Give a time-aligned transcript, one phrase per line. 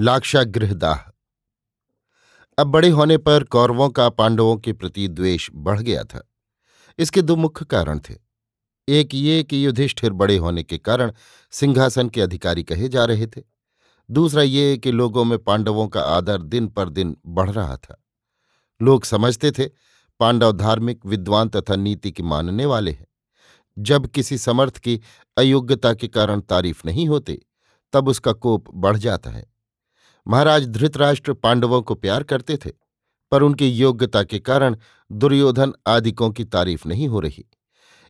[0.00, 1.10] लाक्षागृहदाह।
[2.58, 6.28] अब बड़े होने पर कौरवों का पांडवों के प्रति द्वेष बढ़ गया था।
[6.98, 8.14] इसके दो मुख्य कारण थे।
[8.88, 11.12] एक ये कि युधिष्ठिर बड़े होने के कारण
[11.50, 13.42] सिंहासन के अधिकारी कहे जा रहे थे।
[14.10, 18.04] दूसरा ये कि लोगों में पांडवों का आदर दिन पर दिन बढ़ रहा था।
[18.82, 19.66] लोग समझते थे,
[20.20, 23.06] पांडव धार्मिक, विद्वान तथा नीति के मानने वाले हैं।
[23.78, 25.00] जब किसी समर्थ की
[25.38, 27.46] अयोग्यता के कारण तारीफ़ नहीं होते,
[27.92, 29.53] तब उसका कोप बढ़ जाता है।
[30.26, 32.70] महाराज धृतराष्ट्र पांडवों को प्यार करते थे,
[33.32, 34.76] पर उनकी योग्यता के कारण
[35.10, 37.44] दुर्योधन आदिकों की तारीफ़ नहीं हो रही।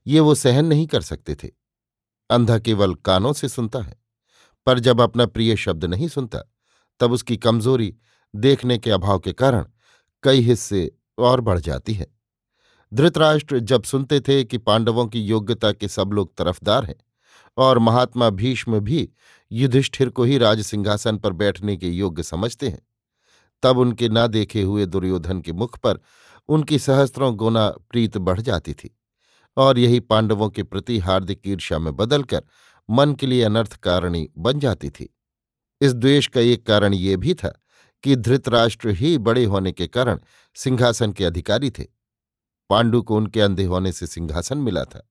[0.06, 1.48] ये वो सहन नहीं कर सकते थे।
[2.30, 3.96] अंधा केवल कानों से सुनता है,
[4.66, 6.38] पर जब अपना प्रिय शब्द नहीं सुनता,
[7.00, 7.94] तब उसकी कमज़ोरी
[8.34, 9.66] देखने के अभाव के कारण
[10.22, 12.06] कई हिस्से और बढ़ जाती है।
[12.92, 16.96] धृतराष्ट्र जब सुनते थे कि पांडवों की योग्यता के सब लोग तरफदार हैं
[17.56, 19.08] और महात्मा भीष्म भी
[19.52, 22.86] युधिष्ठिर को ही राज सिंहासन पर बैठने के योग्य समझते हैं।
[23.62, 25.98] तब उनके ना देखे हुए दुर्योधन के मुख पर
[26.48, 28.98] उनकी सहस्त्रों गुना प्रीत बढ़ जाती थी
[29.56, 32.42] और यही पांडवों के प्रति हार्दिक ईर्ष्या में बदलकर
[32.90, 35.14] मन के लिए अनर्थ कारणी बन जाती थी।
[35.80, 37.60] इस द्वेष का एक कारण ये भी था
[38.02, 40.18] कि धृतराष्ट्र ही बड़े होने के कारण
[40.54, 41.86] सिंहासन के अधिकारी थे।
[42.70, 45.10] पांडु को उनके अंधे होने से सिंहासन मिला था।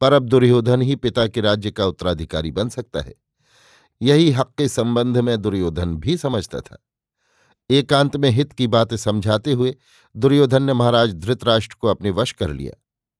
[0.00, 3.14] पर अब दुर्योधन ही पिता के राज्य का उत्तराधिकारी बन सकता है।
[4.02, 6.78] यही हक के संबंध में दुर्योधन भी समझता था।
[7.70, 9.74] एकांत में हित की बातें समझाते हुए
[10.16, 12.72] दुर्योधन ने महाराज धृतराष्ट्र को अपने वश कर लिया।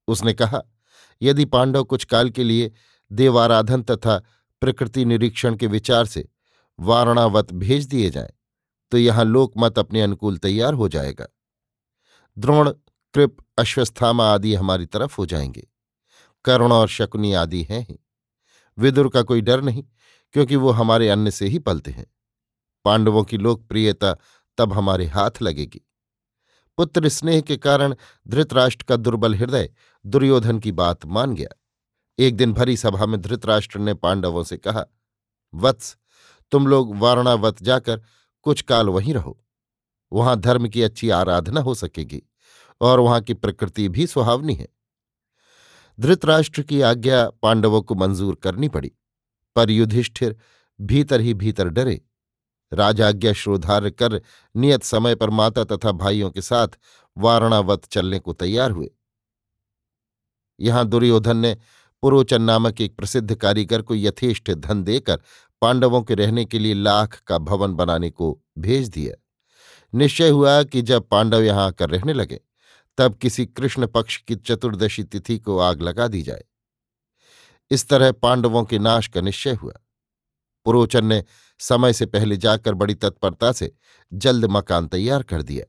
[0.09, 0.63] उसने कहा,
[1.23, 2.73] यदि पांडव कुछ काल के लिए
[3.13, 4.19] देवाराधन तथा
[4.61, 6.29] प्रकृति निरीक्षण के विचार से
[6.79, 8.31] वारणावत भेज दिए जाएँ
[8.93, 11.27] तो यहाँ लोकमत अपने अनुकूल तैयार हो जाएगा।
[12.39, 12.71] द्रोण,
[13.15, 15.67] कृप, अश्वस्थामा आदि हमारी तरफ़ हो जाएँगे।
[16.49, 17.99] करुण और शकुनी आदि हैं ही।
[18.79, 19.85] विदुर का कोई डर नहीं,
[20.35, 22.07] क्योंकि वो हमारे अन्न से ही पलते हैं।
[22.85, 24.17] पांडवों की लोकप्रियता
[24.59, 25.81] तब हमारे हाथ लगेगी।
[26.79, 27.95] पुत्र स्नेह के कारण
[28.29, 29.71] धृतराष्ट्र का दुर्बल हृदय
[30.05, 31.49] दुर्योधन की बात मान गया।
[32.19, 34.85] एक दिन भरी सभा में धृतराष्ट्र ने पांडवों से कहा,
[35.55, 35.97] वत्स,
[36.53, 38.03] तुम लोग वारणावत जाकर
[38.43, 39.39] कुछ काल वहीं रहो।
[40.13, 42.23] वहाँ धर्म की अच्छी आराधना हो सकेगी
[42.81, 44.69] और वहाँ की प्रकृति भी सुहावनी है।
[46.01, 48.93] धृतराष्ट्र की आज्ञा पांडवों को मंजूर करनी पड़ी।
[49.57, 50.37] पर युधिष्ठिर
[50.81, 52.01] भीतर ही भीतर डरे।
[52.73, 54.21] राजाज्ञा श्रोधार्य कर
[54.57, 56.69] नियत समय पर माता तथा भाइयों के साथ
[57.19, 58.91] वारणावत चलने को तैयार हुए।
[60.61, 61.57] यहाँ दुर्योधन ने
[62.03, 65.21] पुरोचन नामक एक प्रसिद्ध कारीगर को यथेष्ट धन देकर
[65.63, 69.15] पांडवों के रहने के लिए लाख का भवन बनाने को भेज दिया।
[69.95, 72.41] निश्चय हुआ कि जब पांडव यहाँ आकर रहने लगे
[72.99, 76.45] तब किसी कृष्ण पक्ष की चतुर्दशी तिथि को आग लगा दी जाए।
[77.71, 79.73] इस तरह पांडवों के नाश का निश्चय हुआ।
[80.65, 81.25] पुरोचन ने
[81.59, 83.75] समय से पहले जाकर बड़ी तत्परता से
[84.13, 85.65] जल्द मकान तैयार कर दिया।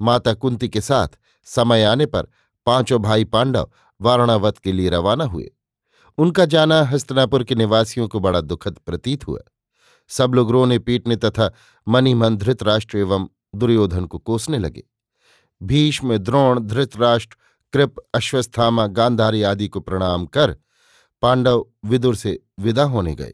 [0.00, 1.08] माता कुंती के साथ
[1.44, 2.26] समय आने पर
[2.66, 3.70] पाँचों भाई पांडव
[4.00, 5.50] वारणावत के लिए रवाना हुए।
[6.18, 9.40] उनका जाना हस्तनापुर के निवासियों को बड़ा दुखद प्रतीत हुआ।
[10.08, 11.52] सब लोग रोने पीटने तथा
[11.88, 14.91] मनी धृतराष्ट्र एवं दुर्योधन को कोसने लगे।
[15.62, 17.36] भीष्म, द्रोण, धृतराष्ट्र,
[17.72, 20.56] कृप, अश्वस्थामा, गांधारी आदि को प्रणाम कर
[21.22, 23.32] पांडव विदुर से विदा होने गए।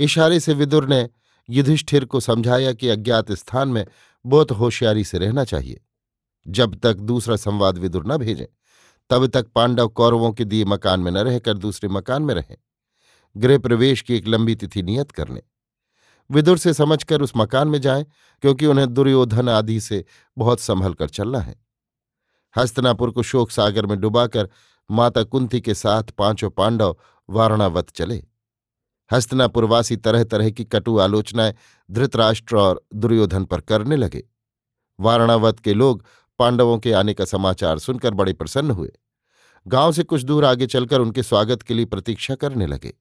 [0.00, 1.08] इशारे से विदुर ने
[1.50, 3.86] युधिष्ठिर को समझाया कि अज्ञात स्थान में
[4.26, 5.84] बहुत होशियारी से रहना चाहिए।
[6.48, 8.46] जब तक दूसरा संवाद विदुर न भेजें,
[9.10, 12.56] तब तक पांडव कौरवों के दिए मकान में न रहकर दूसरे मकान में रहें।
[13.36, 15.42] गृह प्रवेश की एक लंबी तिथि नियत कर लें।
[16.30, 18.06] विदुर से समझकर उस मकान में जाएँ,
[18.42, 20.04] क्योंकि उन्हें दुर्योधन आदि से
[20.36, 21.64] बहुत संभल कर चलना है।
[22.56, 24.48] हस्तनापुर को शोक सागर में डुबाकर
[24.90, 26.96] माता कुंती के साथ पाँचों पांडव
[27.30, 28.24] वारणावत चले।
[29.12, 31.54] हस्तनापुरवासी तरह तरह की कटु आलोचनाएँ
[31.90, 34.22] धृतराष्ट्र और दुर्योधन पर करने लगे।
[35.00, 36.04] वारणावत के लोग
[36.38, 38.92] पांडवों के आने का समाचार सुनकर बड़े प्रसन्न हुए।
[39.66, 42.94] गाँव से कुछ दूर आगे चलकर उनके स्वागत के लिए प्रतीक्षा करने लगे।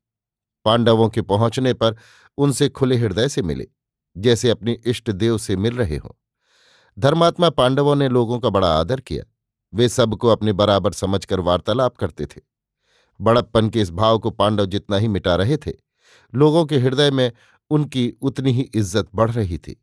[0.69, 1.95] पांडवों के पहुँचने पर
[2.37, 3.67] उनसे खुले हृदय से मिले,
[4.15, 6.09] जैसे अपनी इष्ट देव से मिल रहे हों।
[6.97, 9.23] धर्मात्मा पांडवों ने लोगों का बड़ा आदर किया।
[9.73, 12.41] वे सबको अपने बराबर समझकर वार्तालाप करते थे।
[13.19, 15.71] बड़प्पन के इस भाव को पांडव जितना ही मिटा रहे थे,
[16.33, 17.31] लोगों के हृदय में
[17.71, 19.75] उनकी उतनी ही इज़्ज़त बढ़ रही थी।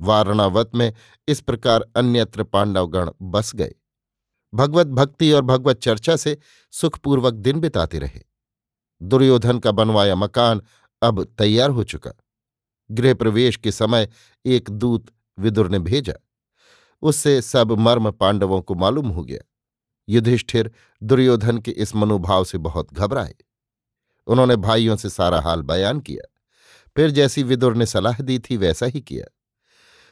[0.00, 0.92] वारणावत में
[1.28, 3.74] इस प्रकार अन्यत्र पांडवगण बस गए।
[4.52, 6.36] भगवत भक्ति और भगवत चर्चा से
[6.72, 8.20] सुखपूर्वक दिन बिताते रहे।
[9.02, 10.62] दुर्योधन का बनवाया मकान
[11.02, 12.10] अब तैयार हो चुका।
[12.90, 14.08] गृह प्रवेश के समय
[14.46, 15.06] एक दूत
[15.38, 16.14] विदुर ने भेजा।
[17.02, 19.40] उससे सब मर्म पांडवों को मालूम हो गया।
[20.08, 20.70] युधिष्ठिर
[21.02, 23.34] दुर्योधन के इस मनोभाव से बहुत घबराए।
[24.26, 26.32] उन्होंने भाइयों से सारा हाल बयान किया।
[26.96, 29.34] फिर जैसी विदुर ने सलाह दी थी, वैसा ही किया।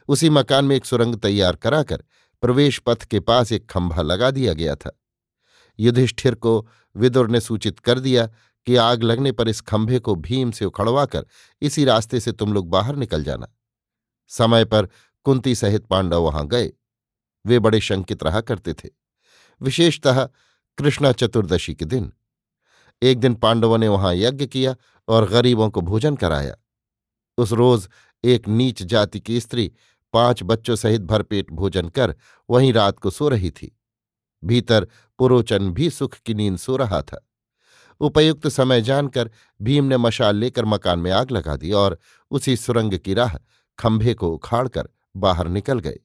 [0.09, 2.05] उसी मकान में एक सुरंग तैयार कराकर
[2.41, 5.01] प्रवेश पथ के पास एक खंभा लगा दिया गया था।
[5.79, 8.29] युधिष्ठिर को विदुर ने सूचित कर दिया
[8.67, 11.27] कि आग लगने पर इस खंभे को भीम से उखड़वाकर
[11.63, 13.49] इसी रास्ते से तुम लोग बाहर निकल जाना।
[14.29, 14.89] समय पर
[15.25, 16.73] कुंती सहित पांडव वहाँ गए।
[17.47, 18.89] वे बड़े शंकित रहा करते थे।
[19.63, 20.29] विशेषतः
[20.79, 22.13] कृष्णा चतुर्दशी के दिन।
[23.03, 24.77] एक दिन पांडवों ने वहाँ यज्ञ किया
[25.09, 26.57] और गरीबों को भोजन कराया।
[27.39, 27.89] उस रोज
[28.25, 29.73] एक नीच जाति की स्त्री
[30.13, 32.15] पाँच बच्चों सहित भरपेट भोजन कर
[32.51, 33.79] वहीं रात को सो रही थी।
[34.45, 34.89] भीतर
[35.19, 37.29] पुरोचन भी सुख की नींद सो रहा था।
[38.01, 39.31] उपयुक्त समय जानकर
[39.63, 41.99] भीम ने मशाल लेकर मकान में आग लगा दी और
[42.31, 43.37] उसी सुरंग की राह
[43.79, 45.99] खंभे को उखाड़कर बाहर निकल गए।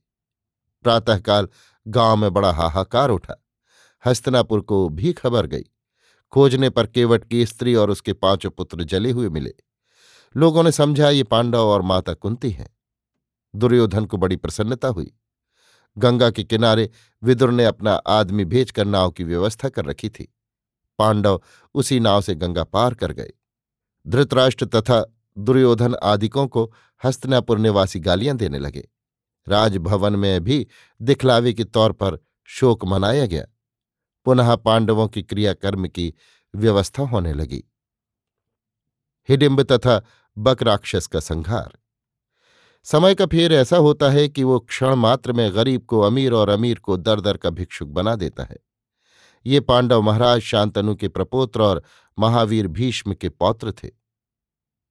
[0.83, 1.47] प्रातःकाल
[1.87, 3.43] गाँव में बड़ा हाहाकार उठा।
[4.05, 5.63] हस्तनापुर को भी खबर गई।
[6.31, 9.53] खोजने पर केवट की स्त्री और उसके पाँचों पुत्र जले हुए मिले।
[10.37, 12.77] लोगों ने समझा, ये पांडव और माता कुंती हैं।
[13.55, 15.13] दुर्योधन को बड़ी प्रसन्नता हुई।
[15.97, 16.89] गंगा के किनारे
[17.23, 20.36] विदुर ने अपना आदमी भेजकर नाव की व्यवस्था कर रखी थी।
[20.97, 21.41] पांडव
[21.73, 23.31] उसी नाव से गंगा पार कर गए।
[24.07, 26.73] धृतराष्ट्र तथा दुर्योधन आदिकों को
[27.03, 28.89] हस्तनापुर निवासी गालियाँ देने लगे।
[29.47, 30.67] राजभवन में भी
[31.01, 33.45] दिखलावे के तौर पर शोक मनाया गया।
[34.25, 36.13] पुनः पांडवों की क्रियाकर्म की
[36.55, 37.63] व्यवस्था होने लगी।
[39.29, 40.01] हिडिंब तथा
[40.38, 41.77] बकराक्षस का संहार।
[42.83, 46.49] समय का फेर ऐसा होता है कि वो क्षण मात्र में गरीब को अमीर और
[46.49, 48.66] अमीर को दर दर का भिक्षुक बना देता है।
[49.45, 51.83] ये पांडव महाराज शांतनु के प्रपोत्र और
[52.17, 53.89] महावीर भीष्म के पौत्र थे।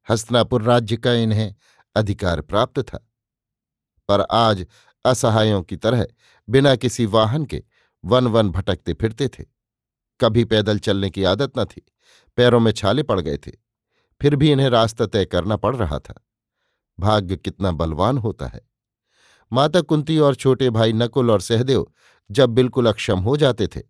[0.09, 1.55] हस्तनापुर राज्य का इन्हें
[1.97, 2.99] अधिकार प्राप्त था।
[4.09, 4.67] पर आज
[5.05, 6.07] असहायों की तरह
[6.49, 7.63] बिना किसी वाहन के
[8.05, 9.45] वन वन भटकते फिरते थे।
[10.21, 11.83] कभी पैदल चलने की आदत न थी,
[12.39, 13.53] पैरों में छाले पड़ गए थे,
[14.21, 16.15] फिर भी इन्हें रास्ता तय करना पड़ रहा था।
[16.99, 18.61] भाग्य कितना बलवान होता है।
[19.53, 21.87] माता कुंती और छोटे भाई नकुल और सहदेव
[22.31, 23.83] जब बिल्कुल अक्षम हो जाते थे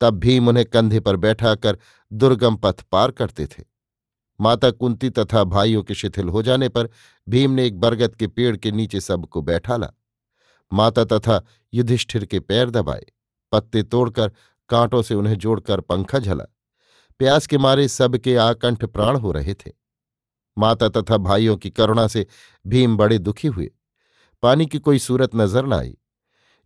[0.00, 1.78] तब भीम उन्हें कंधे पर बैठाकर
[2.10, 3.64] दुर्गम पथ पार करते थे।
[4.40, 6.88] माता कुंती तथा भाइयों के शिथिल हो जाने पर
[7.26, 9.92] भीम ने एक बरगद के पेड़ के नीचे सबको बैठाला
[10.72, 11.40] माता तथा
[11.72, 13.04] युधिष्ठिर के पैर दबाए,
[13.52, 14.32] पत्ते तोड़कर
[14.70, 16.44] कांटों से उन्हें जोड़कर पंखा झला।
[17.20, 19.70] प्यास के मारे सबके आकंठ प्राण हो रहे थे।
[20.56, 22.26] माता तथा भाइयों की करुणा से
[22.64, 23.70] भीम बड़े दुखी हुए।
[24.42, 25.96] पानी की कोई सूरत नज़र न आई।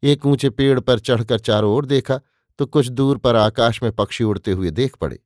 [0.02, 2.20] एक ऊँचे पेड़ पर चढ़कर चारों ओर देखा
[2.60, 5.18] तो कुछ दूर पर आकाश में पक्षी उड़ते हुए देख पड़े।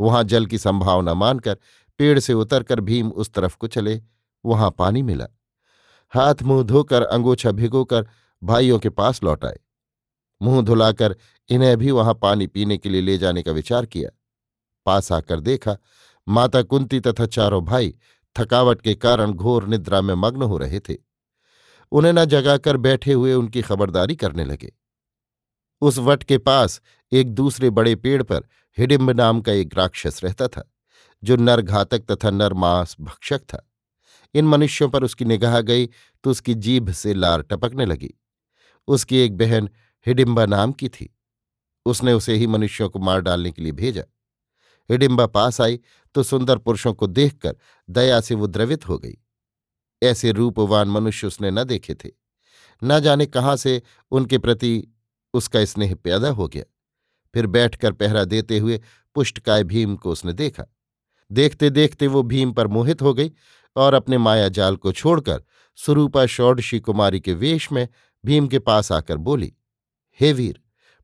[0.00, 1.58] वहाँ जल की संभावना मानकर
[1.98, 4.02] पेड़ से उतरकर भीम उस तरफ़ को चले।
[4.44, 5.26] वहाँ पानी मिला।
[6.10, 8.08] हाथ मुँह धोकर, अंगोछा भिगोकर
[8.44, 9.58] भाइयों के पास लौट आए।
[10.42, 11.16] मुँह धुलाकर
[11.48, 14.10] इन्हें भी वहाँ पानी पीने के लिए ले जाने का विचार किया।
[14.86, 15.76] पास आकर देखा,
[16.28, 17.98] माता कुंती तथा चारों भाई
[18.38, 20.96] थकावट के कारण घोर निद्रा में मग्न हो रहे थे।
[21.92, 24.83] उन्हें न जगाकर बैठे हुए उनकी खबरदारी करने लगे।
[25.84, 26.80] उस वट के पास
[27.12, 28.46] एक दूसरे बड़े पेड़ पर
[28.78, 30.70] हिडिम्ब नाम का एक राक्षस रहता था,
[31.22, 33.70] जो नरघातक तथा नरमांस भक्षक था।
[34.34, 35.86] इन मनुष्यों पर उसकी निगाह गई
[36.24, 38.10] तो उसकी जीभ से लार टपकने लगी।
[38.88, 39.68] उसकी एक बहन
[40.06, 41.14] हिडिम्बा नाम की थी।
[41.86, 44.04] उसने उसे ही मनुष्यों को मार डालने के लिए भेजा।
[44.90, 45.80] हिडिम्बा पास आई
[46.14, 47.56] तो सुंदर पुरुषों को देखकर
[47.88, 49.16] दया से वो द्रवित हो गई।
[50.02, 52.10] ऐसे रूपवान मनुष्य उसने न देखे थे।
[52.82, 53.80] न जाने कहाँ से
[54.12, 54.72] उनके प्रति
[55.34, 56.64] उसका स्नेह पैदा हो गया।
[57.34, 58.80] फिर बैठकर पहरा देते हुए
[59.16, 60.64] पुष्टकाय भीम को उसने देखा।
[61.30, 63.30] देखते देखते वो भीम पर मोहित हो गई
[63.76, 65.42] और अपने माया जाल को छोड़कर
[65.78, 67.86] सुरूपा षोडशी कुमारी के वेश में
[68.24, 69.52] भीम के पास आकर बोली,
[70.20, 70.60] हे वीर,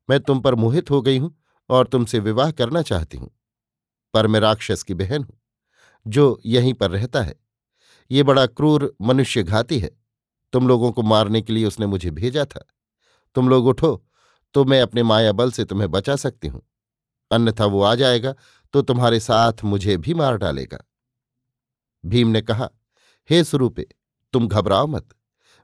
[0.09, 1.35] मैं तुम पर मोहित हो गई हूँ
[1.69, 3.29] और तुमसे विवाह करना चाहती हूँ,
[4.13, 5.37] पर मैं राक्षस की बहन हूँ,
[6.05, 7.35] जो यहीं पर रहता है।
[8.11, 9.89] ये बड़ा क्रूर मनुष्य घाती है।
[10.53, 12.65] तुम लोगों को मारने के लिए उसने मुझे भेजा था।
[13.35, 13.93] तुम लोग उठो
[14.53, 16.61] तो मैं अपने माया बल से तुम्हें बचा सकती हूँ।
[17.31, 18.33] अन्यथा वो आ जाएगा
[18.73, 20.77] तो तुम्हारे साथ मुझे भी मार डालेगा।
[22.03, 22.69] भीम ने कहा,
[23.29, 23.87] हे स्वरूपे
[24.33, 25.07] तुम घबराओ मत।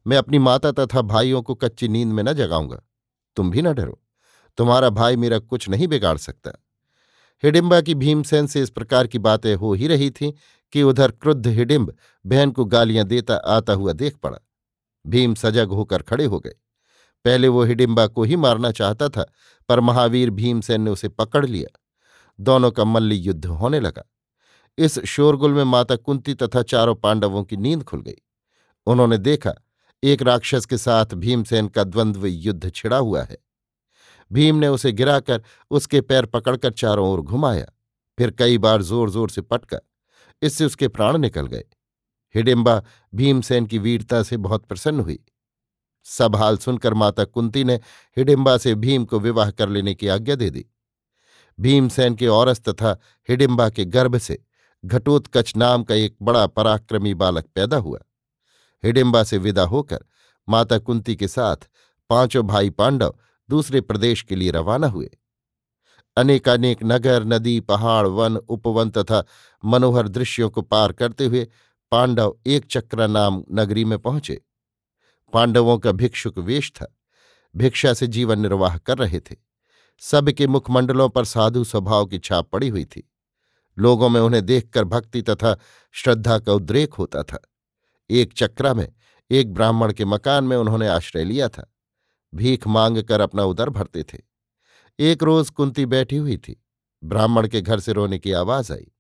[0.06, 2.82] मैं अपनी माता तथा भाइयों को कच्ची नींद में न जगाऊँगा।
[3.36, 4.01] तुम भी न डरो।
[4.58, 6.51] तुम्हारा भाई मेरा कुछ नहीं बिगाड़ सकता।
[7.44, 10.32] हिडिम्बा की भीमसेन से इस प्रकार की बातें हो ही रही थीं
[10.74, 11.94] कि उधर क्रुद्ध हिडिम्ब
[12.25, 14.38] बहन को गालियाँ देता आता हुआ देख पड़ा।
[15.06, 16.56] भीम सजग होकर खड़े हो गए।
[17.27, 19.25] पहले वो हिडिम्बा को ही मारना चाहता था,
[19.69, 21.79] पर महावीर भीमसेन ने उसे पकड़ लिया।
[22.39, 24.03] दोनों का मल्ल युद्ध होने लगा।
[24.77, 28.22] इस शोरगुल में माता कुंती तथा चारों पांडवों की नींद खुल गई।
[28.88, 29.53] उन्होंने देखा,
[30.03, 33.38] एक राक्षस के साथ भीमसेन का द्वंद्व युद्ध छिड़ा हुआ है।
[34.31, 37.65] भीम ने उसे गिराकर उसके पैर पकड़कर चारों ओर घुमाया,
[38.17, 39.79] फिर कई बार ज़ोर ज़ोर से पटका।
[40.41, 41.63] इससे उसके प्राण निकल गए।
[42.36, 42.84] हिडिम्बा
[43.15, 45.19] भीमसेन की वीरता से बहुत प्रसन्न हुई।
[46.07, 47.75] सब हाल सुनकर माता कुंती ने
[48.17, 50.65] हिडिम्बा से भीम को विवाह कर लेने की आज्ञा दे दी।
[51.59, 52.99] भीमसेन के औरस तथा
[53.29, 54.39] हिडिम्बा के गर्भ से
[54.85, 57.99] घटोत्कच नाम का एक बड़ा पराक्रमी बालक पैदा हुआ।
[58.83, 60.05] हिडिम्बा से विदा होकर
[60.49, 61.55] माता कुंती के साथ
[62.09, 63.15] पाँचों भाई पांडव
[63.49, 65.09] दूसरे प्रदेश के लिए रवाना हुए।
[66.17, 69.23] अनेकानेक नगर, नदी, पहाड़, वन, उपवन तथा
[69.65, 71.47] मनोहर दृश्यों को पार करते हुए
[71.91, 74.41] पांडव एक चक्रा नाम नगरी में पहुँचे।
[75.34, 76.98] पांडवों का भिक्षुक वेश था।
[77.55, 79.36] भिक्षा से जीवन निर्वाह कर रहे थे।
[80.00, 83.12] सबके मुखमंडलों पर साधु स्वभाव की छाप पड़ी हुई थी।
[83.79, 85.57] लोगों में उन्हें देखकर भक्ति तथा
[85.91, 87.39] श्रद्धा का उद्रेक होता था।
[88.10, 88.93] एक चक्रा में
[89.31, 91.74] एक ब्राह्मण के मकान में उन्होंने आश्रय लिया था।
[92.36, 94.17] भीख मांग कर अपना उदर भरते थे।
[95.00, 96.63] एक रोज कुंती बैठी हुई थी।
[97.03, 98.91] ब्राह्मण के घर से रोने की आवाज़ आई।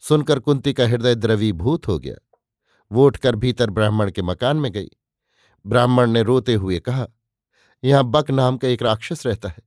[0.00, 2.14] सुनकर कुंती का हृदय द्रवीभूत हो गया।
[2.92, 4.88] वो उठकर भीतर ब्राह्मण के मकान में गई।
[5.64, 7.06] ब्राह्मण ने रोते हुए कहा,
[7.82, 9.62] यहाँ बक नाम का एक राक्षस रहता है।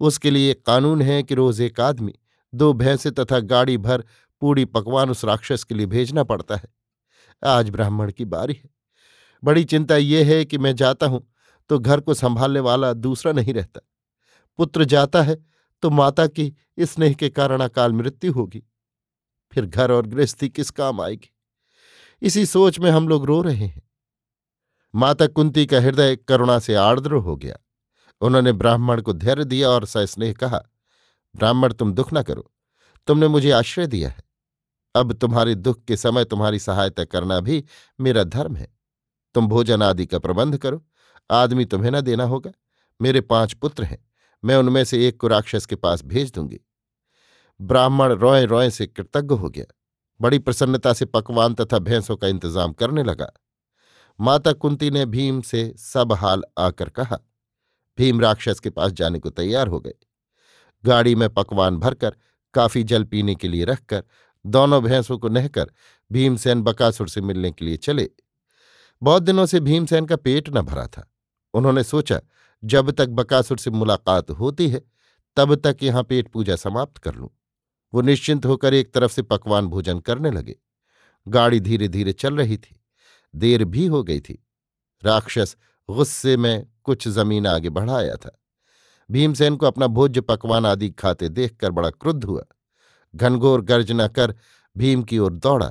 [0.00, 2.14] उसके लिए एक कानून है कि रोज एक आदमी
[2.52, 4.04] दो भैंसे तथा गाड़ी भर
[4.42, 6.68] पूड़ी पकवान उस राक्षस के लिए भेजना पड़ता है।
[7.42, 8.68] आज ब्राह्मण की बारी है।
[9.42, 11.26] बड़ी चिंता यह है कि मैं जाता हूँ
[11.70, 13.80] तो घर को संभालने वाला दूसरा नहीं रहता।
[14.58, 15.36] पुत्र जाता है
[15.82, 18.62] तो माता की स्नेह के कारण अकाल मृत्यु होगी।
[19.52, 21.32] फिर घर और गृहस्थी किस काम आएगी?
[22.22, 23.82] इसी सोच में हम लोग रो रहे हैं।
[24.96, 27.56] माता कुंती का हृदय करुणा से आर्द्र हो गया।
[28.20, 30.62] उन्होंने ब्राह्मण को धैर्य दिया और सस्नेह कहा,
[31.36, 32.52] ब्राह्मण, तुम दुख न करो।
[33.06, 34.22] तुमने मुझे आश्रय दिया है।
[34.94, 37.64] अब तुम्हारे दुख के समय तुम्हारी सहायता करना भी
[38.00, 38.76] मेरा धर्म है।
[39.34, 40.86] तुम भोजन आदि का प्रबंध करो।
[41.30, 42.52] आदमी तुम्हें न देना होगा।
[43.02, 44.10] मेरे पाँच पुत्र हैं।
[44.44, 46.60] मैं उनमें से एक को राक्षस के पास भेज दूँगी।
[47.60, 49.64] ब्राह्मण रोए रोए से कृतज्ञ हो गया।
[50.20, 53.32] बड़ी प्रसन्नता से पकवान तथा भैंसों का इंतज़ाम करने लगा।
[54.20, 57.18] माता कुंती ने भीम से सब हाल आकर कहा।
[57.98, 59.94] भीम राक्षस के पास जाने को तैयार हो गए।
[60.84, 62.16] गाड़ी में पकवान भरकर,
[62.54, 64.02] काफ़ी जल पीने के लिए रखकर,
[64.46, 65.70] दोनों भैंसों को नहकर
[66.12, 68.10] भीमसेन बकासुर से मिलने के लिए चले।
[69.02, 71.10] बहुत दिनों से भीमसेन का पेट न भरा था।
[71.54, 72.20] उन्होंने सोचा,
[72.64, 74.82] जब तक बकासुर से मुलाकात होती है,
[75.36, 77.28] तब तक यहाँ पेट पूजा समाप्त कर लूँ।
[77.94, 80.56] वो निश्चिंत होकर एक तरफ़ से पकवान भोजन करने लगे।
[81.28, 82.75] गाड़ी धीरे धीरे चल रही थी।
[83.36, 84.46] देर भी हो गई थी।
[85.04, 85.56] राक्षस
[85.90, 88.40] गुस्से में कुछ ज़मीन आगे बढ़ाया था।
[89.10, 92.42] भीमसेन को अपना भोज्य पकवान आदि खाते देखकर बड़ा क्रुद्ध हुआ।
[93.14, 94.34] घनघोर गर्जना कर
[94.76, 95.70] भीम की ओर दौड़ा।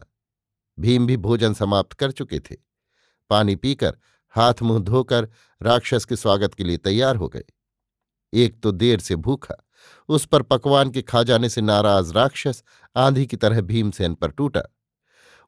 [0.79, 2.55] भीम भी भोजन समाप्त कर चुके थे।
[3.29, 3.97] पानी पीकर
[4.29, 5.29] हाथ मुँह धोकर
[5.61, 7.43] राक्षस के स्वागत के लिए तैयार हो गए।
[8.33, 9.55] एक तो देर से भूखा,
[10.09, 12.63] उस पर पकवान के खा जाने से नाराज़ राक्षस
[12.95, 14.61] आंधी की तरह भीमसेन पर टूटा।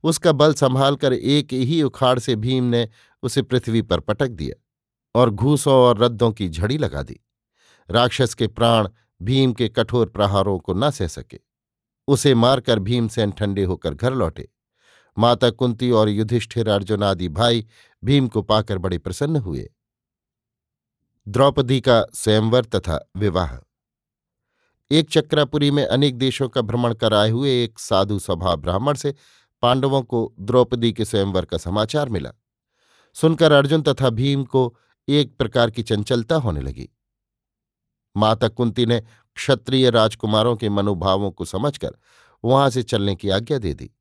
[0.04, 2.90] उसका बल संभालकर एक ही उखाड़ से भीम ने
[3.24, 4.62] उसे पृथ्वी पर पटक दिया
[5.16, 7.20] और घूसों और रद्दों की झड़ी लगा दी।
[7.92, 8.90] राक्षस के प्राण
[9.22, 11.40] भीम के कठोर प्रहारों को न सह सके।
[12.08, 14.50] उसे मारकर भीमसेन ठंडे होकर घर लौटे।
[15.18, 17.66] माता कुंती और युधिष्ठिर अर्जुन आदि भाई
[18.04, 19.70] भीम को पाकर बड़े प्रसन्न हुए।
[21.28, 23.58] द्रौपदी का स्वयंवर तथा विवाह।
[24.92, 29.16] एक चक्रापुरी में अनेक देशों का भ्रमण कराए हुए एक साधु स्वभाव ब्राह्मण से
[29.62, 32.32] पांडवों को द्रौपदी के स्वयंवर का समाचार मिला।
[33.14, 36.90] सुनकर अर्जुन तथा भीम को एक प्रकार की चंचलता होने लगी।
[38.18, 39.04] माता कुंती ने
[39.36, 41.92] क्षत्रिय राजकुमारों के मनोभावों को समझकर
[42.46, 43.92] वहाँ से चलने की आज्ञा दे दी।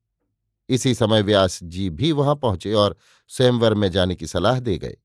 [0.69, 2.97] इसी समय व्यास जी भी वहाँ पहुँचे और
[3.27, 4.97] स्वयंवर में जाने की सलाह दे गए।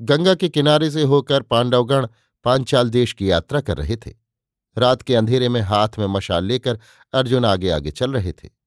[0.00, 2.06] गंगा के किनारे से होकर पांडवगण
[2.44, 4.14] पांचाल देश की यात्रा कर रहे थे।
[4.78, 6.78] रात के अंधेरे में हाथ में मशाल लेकर
[7.12, 8.63] अर्जुन आगे आगे चल रहे थे।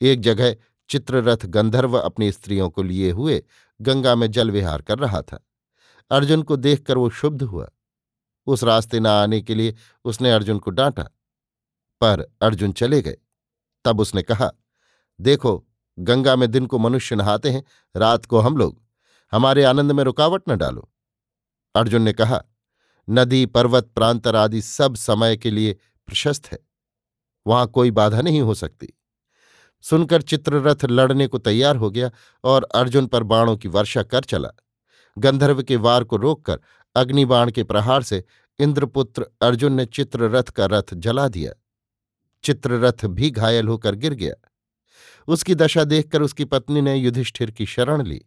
[0.00, 0.56] एक जगह
[0.88, 3.44] चित्ररथ गंधर्व अपनी स्त्रियों को लिए हुए
[3.80, 5.46] गंगा में जल विहार कर रहा था।
[6.10, 7.70] अर्जुन को देखकर वो शुद्ध हुआ।
[8.46, 9.74] उस रास्ते न आने के लिए
[10.04, 11.02] उसने अर्जुन को डांटा,
[12.00, 13.16] पर अर्जुन चले गए।
[13.84, 14.50] तब उसने कहा,
[15.20, 15.66] देखो,
[15.98, 17.64] गंगा में दिन को मनुष्य नहाते हैं,
[17.96, 18.82] रात को हम लोग।
[19.32, 20.92] हमारे आनंद में रुकावट न डालो।
[21.74, 22.42] अर्जुन ने कहा,
[23.10, 25.72] नदी, पर्वत, प्रांतर आदि सब समय के लिए
[26.06, 26.58] प्रशस्त है।
[27.46, 28.97] वहाँ कोई बाधा नहीं हो सकती।
[29.80, 32.10] सुनकर चित्ररथ लड़ने को तैयार हो गया
[32.44, 34.48] और अर्जुन पर बाणों की वर्षा कर चला।
[35.18, 36.60] गंधर्व के वार को रोककर
[36.96, 38.24] अग्निबाण के प्रहार से
[38.58, 41.52] इंद्रपुत्र अर्जुन ने चित्ररथ का रथ जला दिया।
[42.44, 44.50] चित्ररथ भी घायल होकर गिर गया।
[45.28, 48.24] उसकी दशा देखकर उसकी पत्नी ने युधिष्ठिर की शरण ली।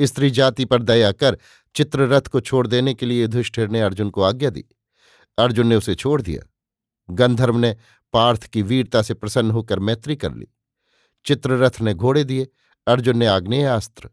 [0.00, 1.38] स्त्री जाति पर दया कर
[1.74, 4.64] चित्ररथ को छोड़ देने के लिए युधिष्ठिर ने अर्जुन को आज्ञा दी।
[5.38, 6.52] अर्जुन ने उसे छोड़ दिया।
[7.10, 7.76] गंधर्व ने
[8.12, 10.48] पार्थ की वीरता से प्रसन्न होकर मैत्री कर ली।
[11.24, 12.48] चित्ररथ ने घोड़े दिए,
[12.86, 14.10] अर्जुन ने आग्नेय अस्त्र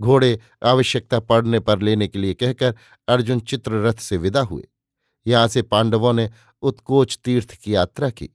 [0.00, 2.74] घोड़े आवश्यकता पड़ने पर लेने के लिए कहकर
[3.08, 4.68] अर्जुन चित्ररथ से विदा हुए।
[5.26, 6.30] यहाँ से पांडवों ने
[6.62, 8.30] उत्कोच तीर्थ की यात्रा की।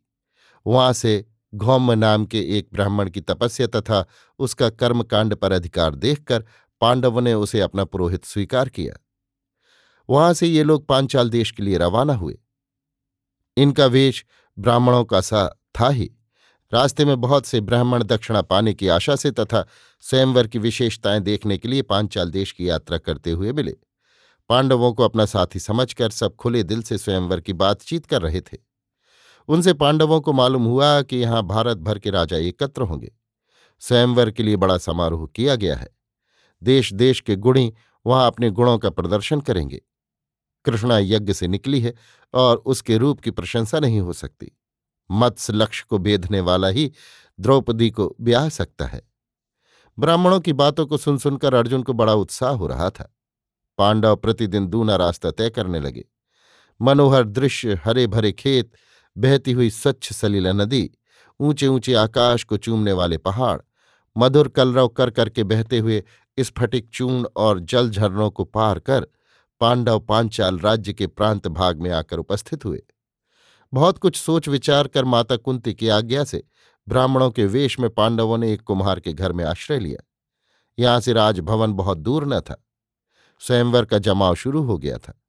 [0.68, 1.25] वहाँ से
[1.56, 4.06] घौम नाम के एक ब्राह्मण की तपस्या तथा
[4.40, 6.46] उसका कर्मकांड पर अधिकार देखकर
[6.82, 8.94] पांडवों ने उसे अपना पुरोहित स्वीकार किया।
[10.10, 12.40] वहाँ से ये लोग पांचाल देश के लिए रवाना हुए।
[13.58, 14.25] इनका वेश
[14.58, 16.12] ब्राह्मणों का सा था ही।
[16.74, 19.68] रास्ते में बहुत से ब्राह्मण दक्षिणा पाने की आशा से तथा
[20.01, 23.75] स्वयंवर की विशेषताएँ देखने के लिए पांचाल देश की यात्रा करते हुए मिले।
[24.50, 28.58] पांडवों को अपना साथी समझकर सब खुले दिल से स्वयंवर की बातचीत कर रहे थे।
[29.48, 33.12] उनसे पांडवों को मालूम हुआ कि यहाँ भारत भर के राजा एकत्र होंगे।
[33.80, 35.90] स्वयंवर के लिए बड़ा समारोह किया गया है।
[36.63, 37.74] देश देश के गुणी
[38.06, 39.82] वहाँ अपने गुणों का प्रदर्शन करेंगे।
[40.66, 41.94] कृष्णा यज्ञ से निकली है
[42.34, 44.58] और उसके रूप की प्रशंसा नहीं हो सकती।
[45.12, 46.91] मत्स्य लक्ष्य को बेधने वाला ही
[47.39, 49.01] द्रौपदी को ब्याह सकता है।
[50.00, 53.15] ब्राह्मणों की बातों को सुन सुनकर अर्जुन को बड़ा उत्साह हो रहा था।
[53.77, 56.06] पांडव प्रतिदिन दूना रास्ता तय करने लगे।
[56.82, 58.72] मनोहर दृश्य हरे भरे खेत,
[59.18, 60.89] बहती हुई स्वच्छ सलीला नदी
[61.39, 63.60] ऊँचे ऊँचे आकाश को चूमने वाले पहाड़,
[64.18, 66.03] मधुर कलरव कर करके बहते हुए
[66.39, 69.08] स्फटिक चूर्ण और जल झरनों को पार कर
[69.60, 72.82] पांडव पांचाल राज्य के प्रांत भाग में आकर उपस्थित हुए।
[73.74, 76.44] बहुत कुछ सोच विचार कर माता कुंती की आज्ञा से
[76.88, 80.08] ब्राह्मणों के वेश में पांडवों ने एक कुम्हार के घर में आश्रय लिया।
[80.80, 82.66] यहाँ से राजभवन बहुत दूर न था।
[83.40, 85.22] स्वयंवर का जमाव शुरू हो गया था।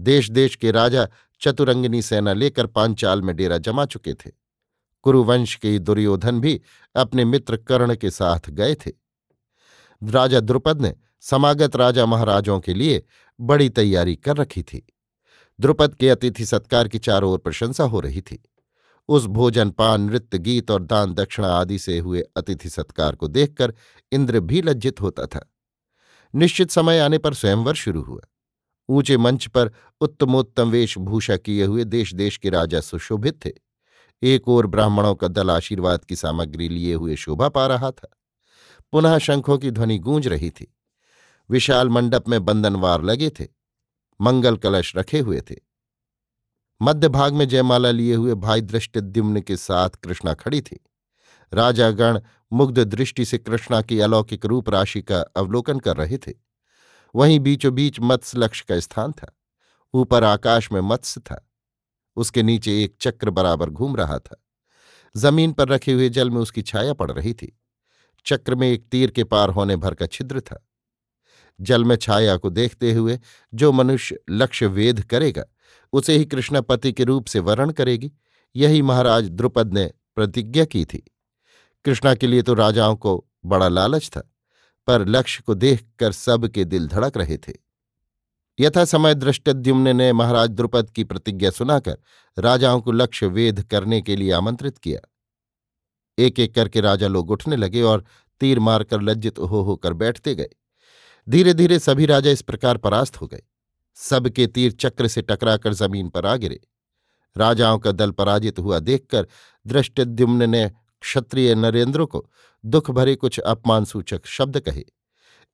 [0.00, 1.08] देश देश के राजा
[1.40, 4.30] चतुरंगिनी सेना लेकर पांचाल में डेरा जमा चुके थे।
[5.02, 6.60] कुरुवंश के दुर्योधन भी
[6.96, 8.92] अपने मित्र कर्ण के साथ गए थे।
[10.10, 13.04] राजा द्रुपद ने समागत राजा महाराजों के लिए
[13.40, 14.93] बड़ी तैयारी कर रखी थी।
[15.60, 18.42] द्रुपद के अतिथि सत्कार की चारों ओर प्रशंसा हो रही थी।
[19.08, 23.74] उस भोजन, पान, नृत्य, गीत और दान, दक्षिणा आदि से हुए अतिथि सत्कार को देखकर
[24.12, 25.52] इंद्र भी लज्जित होता था।
[26.34, 28.20] निश्चित समय आने पर स्वयंवर शुरू हुआ।
[28.88, 33.50] ऊँचे मंच पर उत्तमोत्तम वेशभूषा किए हुए देश देश के राजा सुशोभित थे।
[34.22, 38.08] एक ओर ब्राह्मणों का दल आशीर्वाद की सामग्री लिए हुए शोभा पा रहा था।
[38.92, 40.74] पुनः शंखों की ध्वनि गूंज रही थी।
[41.50, 43.63] विशाल मंडप में बंधनवार लगे थे।
[44.20, 45.54] मंगल कलश रखे हुए थे।
[46.82, 50.80] मध्य भाग में जयमाला लिए हुए भाई दृष्टिद्युम्न के साथ कृष्णा खड़ी थी।
[51.54, 52.20] राजागण
[52.52, 56.32] मुग्ध दृष्टि से कृष्णा की अलौकिक रूप राशि का अवलोकन कर रहे थे।
[57.14, 59.38] वहीं बीचों बीच मत्स्य लक्ष्य का स्थान था।
[59.94, 61.50] ऊपर आकाश में मत्स्य था।
[62.16, 64.44] उसके नीचे एक चक्र बराबर घूम रहा था।
[65.16, 67.60] ज़मीन पर रखे हुए जल में उसकी छाया पड़ रही थी।
[68.26, 70.68] चक्र में एक तीर के पार होने भर का छिद्र था।
[71.60, 73.18] जल में छाया को देखते हुए
[73.54, 75.44] जो मनुष्य लक्ष्य वेध करेगा,
[75.92, 78.12] उसे ही कृष्णपति के रूप से वर्ण करेगी।
[78.56, 81.02] यही महाराज द्रुपद ने प्रतिज्ञा की थी।
[81.84, 84.30] कृष्णा के लिए तो राजाओं को बड़ा लालच था,
[84.86, 87.52] पर लक्ष्य को देखकर सबके दिल धड़क रहे थे।
[88.60, 91.96] यथा समय दृष्टद्युम्न ने महाराज द्रुपद की प्रतिज्ञा सुनाकर
[92.38, 95.00] राजाओं को लक्ष्य वेध करने के लिए आमंत्रित किया।
[96.18, 98.04] एक एक करके राजा लोग उठने लगे और
[98.40, 100.48] तीर मारकर लज्जित हो होकर बैठते गए।
[101.28, 103.42] धीरे धीरे सभी राजा इस प्रकार परास्त हो गए।
[103.94, 106.60] सबके तीर चक्र से टकराकर ज़मीन पर आ गिरे।
[107.36, 109.26] राजाओं का दल पराजित हुआ देखकर
[109.66, 112.30] दृष्टिद्युम्न ने क्षत्रिय नरेंद्र को
[112.64, 114.84] दुख भरे कुछ अपमानसूचक शब्द कहे।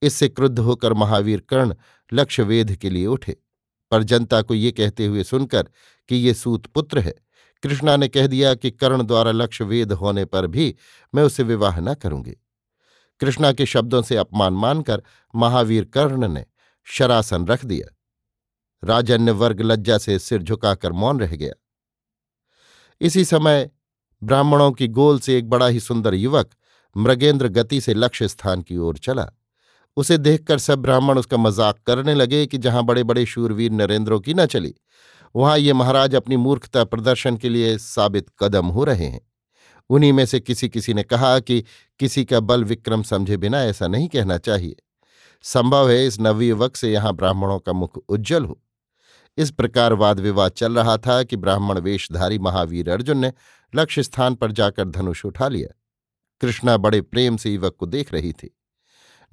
[0.02, 1.74] इससे क्रुद्ध होकर महावीर कर्ण
[2.12, 3.36] लक्ष्यवेद के लिए उठे।
[3.90, 5.62] पर जनता को ये कहते हुए सुनकर
[6.08, 7.14] कि ये सूत पुत्र है,
[7.62, 10.74] कृष्णा ने कह दिया कि कर्ण द्वारा लक्ष्य लक्ष्यवेद होने पर भी
[11.14, 12.36] मैं उसे विवाह न करूँगी।
[13.20, 15.02] कृष्णा के शब्दों से अपमान मानकर
[15.34, 16.44] महावीर कर्ण ने
[16.88, 17.94] शरासन रख दिया।
[18.82, 21.52] राजन्य वर्ग लज्जा से सिर झुकाकर मौन रह गया।
[23.00, 23.70] इसी समय
[24.22, 26.50] ब्राह्मणों की गोल से एक बड़ा ही सुंदर युवक
[26.96, 29.26] मृगेंद्र गति से लक्ष्य स्थान की ओर चला।
[29.96, 34.34] उसे देखकर सब ब्राह्मण उसका मज़ाक करने लगे कि जहाँ बड़े बड़े शूरवीर नरेंद्रों की
[34.34, 34.74] न चली,
[35.34, 39.20] वहाँ ये महाराज अपनी मूर्खता प्रदर्शन के लिए साबित कदम हो रहे हैं।
[39.90, 41.64] उन्हीं में से किसी किसी ने कहा कि
[41.98, 44.76] किसी का बल विक्रम समझे बिना ऐसा नहीं कहना चाहिए।
[45.42, 48.62] संभव है इस नवयुवक से यहाँ ब्राह्मणों का मुख उज्जवल हो।
[49.38, 53.32] इस प्रकार वाद विवाद चल रहा था कि ब्राह्मण वेशधारी महावीर अर्जुन ने
[53.76, 55.74] लक्ष्य स्थान पर जाकर धनुष उठा लिया।
[56.40, 58.56] कृष्णा बड़े प्रेम से युवक को देख रही थी।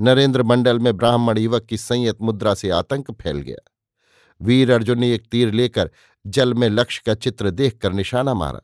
[0.02, 3.72] नरेंद्र मंडल में ब्राह्मण युवक की संयत मुद्रा से आतंक फैल गया।
[4.42, 5.90] वीर अर्जुन ने एक तीर लेकर
[6.28, 8.62] जल में लक्ष्य का चित्र देखकर निशाना मारा।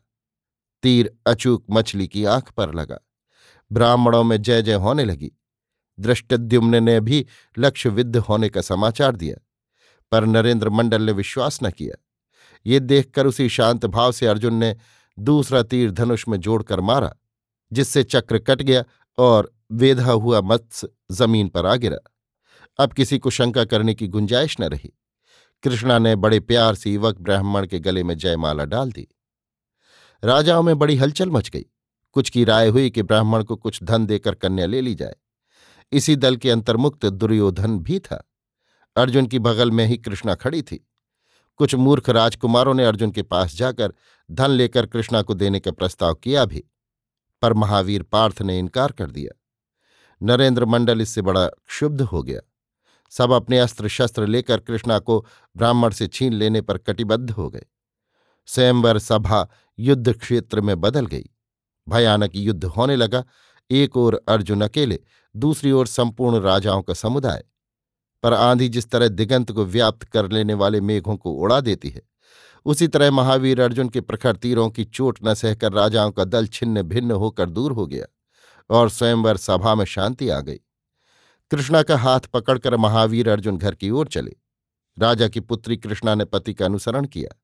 [0.84, 2.98] तीर अचूक मछली की आँख पर लगा।
[3.70, 5.30] ब्राह्मणों में जय जय होने लगी।
[5.98, 7.26] दृष्टद्युम्न ने भी
[7.58, 9.36] लक्ष्यविद्ध होने का समाचार दिया,
[10.12, 12.02] पर नरेंद्र मंडल ने विश्वास न किया।
[12.66, 14.76] ये देखकर उसी शांत भाव से अर्जुन ने
[15.18, 17.14] दूसरा तीर धनुष में जोड़कर मारा,
[17.72, 18.84] जिससे चक्र कट गया
[19.18, 21.98] और वेधा हुआ मत्स्य ज़मीन पर आ गिरा।
[22.78, 24.92] अब किसी को शंका करने की गुंजाइश न रही।
[25.62, 29.08] कृष्णा ने बड़े प्यार से युवक ब्राह्मण के गले में जयमाला डाल दी।
[30.24, 31.64] राजाओं में बड़ी हलचल मच गई।
[32.12, 35.14] कुछ की राय हुई कि ब्राह्मण को कुछ धन देकर कन्या ले ली जाए।
[35.92, 38.30] इसी दल के अंतर्मुक्त दुर्योधन भी था।
[38.96, 40.88] अर्जुन की बगल में ही कृष्णा खड़ी थी।
[41.56, 43.94] कुछ मूर्ख राजकुमारों ने अर्जुन के पास जाकर
[44.30, 46.64] धन लेकर कृष्णा को देने का प्रस्ताव किया भी।
[47.42, 49.40] पर महावीर पार्थ ने इनकार कर दिया।
[50.22, 52.40] नरेंद्र मंडल इससे बड़ा क्षुब्ध हो गया।
[53.10, 57.64] सब अपने अस्त्र शस्त्र लेकर कृष्णा को ब्राह्मण से छीन लेने पर कटिबद्ध हो गए।
[58.46, 61.24] स्वयंवर सभा युद्ध क्षेत्र में बदल गई।
[61.88, 63.24] भयानक युद्ध होने लगा।
[63.70, 64.98] एक ओर अर्जुन अकेले,
[65.36, 67.44] दूसरी ओर संपूर्ण राजाओं का समुदाय।
[68.22, 72.02] पर आंधी जिस तरह दिगंत को व्याप्त कर लेने वाले मेघों को उड़ा देती है,
[72.64, 76.82] उसी तरह महावीर अर्जुन के प्रखर तीरों की चोट न सहकर राजाओं का दल छिन्न
[76.82, 78.06] भिन्न होकर दूर हो गया
[78.70, 80.60] और स्वयंवर सभा में शांति आ गई।
[81.50, 84.34] कृष्णा का हाथ पकड़कर महावीर अर्जुन घर की ओर चले।
[84.98, 87.40] राजा की पुत्री कृष्णा ने पति का अनुसरण किया।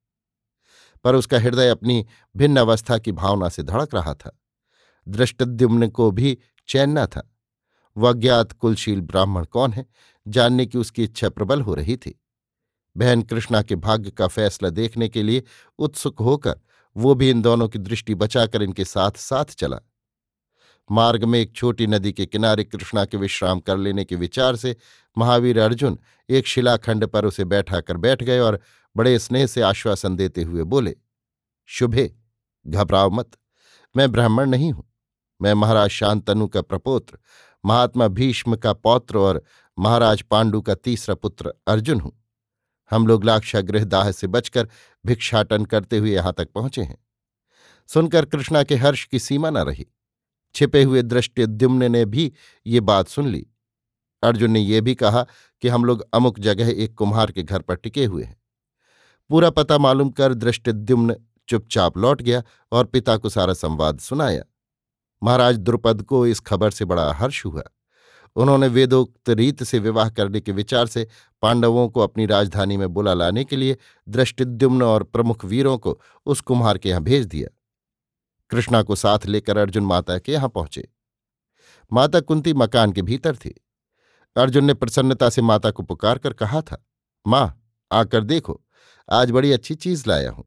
[1.03, 2.05] पर उसका हृदय अपनी
[2.37, 4.39] भिन्न अवस्था की भावना से धड़क रहा था।
[5.07, 6.37] दृष्टद्युम्न को भी
[6.67, 7.35] चैन न था।
[7.97, 9.85] वह कुलशील ब्राह्मण कौन है,
[10.27, 12.21] जानने की उसकी इच्छा प्रबल हो रही थी।
[12.97, 15.43] बहन कृष्णा के भाग्य का फैसला देखने के लिए
[15.79, 16.59] उत्सुक होकर
[16.97, 19.77] वो भी इन दोनों की दृष्टि बचाकर इनके साथ साथ चला।
[20.91, 24.75] मार्ग में एक छोटी नदी के किनारे कृष्णा के विश्राम कर लेने के विचार से
[25.17, 28.59] महावीर अर्जुन एक शिलाखंड पर उसे बैठा कर बैठ गए और
[28.97, 30.95] बड़े स्नेह से आश्वासन देते हुए बोले,
[31.65, 32.15] शुभे,
[32.67, 33.31] घबराओ मत,
[33.97, 34.91] मैं ब्राह्मण नहीं हूँ।
[35.41, 37.17] मैं महाराज शांतनु का प्रपोत्र,
[37.65, 39.43] महात्मा भीष्म का पौत्र और
[39.79, 42.11] महाराज पांडु का तीसरा पुत्र अर्जुन हूँ।
[42.91, 44.67] हम लोग लाक्षागृह दाह से बचकर
[45.05, 46.97] भिक्षाटन करते हुए यहाँ तक पहुँचे हैं।
[47.87, 49.87] सुनकर कृष्णा के हर्ष की सीमा न रही।
[50.55, 52.31] छिपे हुए दृष्टिद्युम्न ने भी
[52.65, 53.47] ये बात सुन ली।
[54.23, 55.25] अर्जुन ने यह भी कहा
[55.61, 58.40] कि हम लोग अमुक जगह एक कुम्हार के घर पर टिके हुए हैं।
[59.31, 61.15] पूरा पता मालूम कर दृष्टिद्युम्न
[61.49, 62.41] चुपचाप लौट गया
[62.71, 64.43] और पिता को सारा संवाद सुनाया।
[65.21, 67.61] महाराज द्रुपद को इस खबर से बड़ा हर्ष हुआ।
[68.35, 71.07] उन्होंने वेदोक्त रीत से विवाह करने के विचार से
[71.43, 76.41] पांडवों को अपनी राजधानी में बुला लाने के लिए दृष्टिद्युम्न और प्रमुख वीरों को उस
[76.41, 77.47] कुम्हार के यहाँ भेज दिया।
[78.51, 80.87] कृष्णा को साथ लेकर अर्जुन माता के यहाँ पहुँचे।
[81.91, 83.53] माता कुंती मकान के भीतर थी।
[84.35, 86.83] अर्जुन ने प्रसन्नता से माता को पुकार कर कहा था,
[87.25, 88.61] माँ, आकर देखो।
[89.09, 90.45] आज बड़ी अच्छी चीज़ लाया हूँ।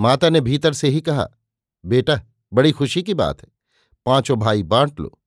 [0.00, 1.28] माता ने भीतर से ही कहा,
[1.84, 2.20] बेटा,
[2.52, 3.48] बड़ी खुशी की बात है।
[4.06, 5.20] पाँचों भाई बांट लो।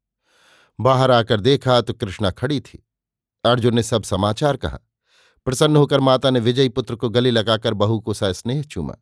[0.80, 2.88] बाहर आकर देखा तो कृष्णा खड़ी थी।
[3.46, 4.80] अर्जुन ने सब समाचार कहा।
[5.46, 8.96] प्रसन्न होकर माता ने विजयी पुत्र को गले लगाकर बहू को सा स्नेह चूमा।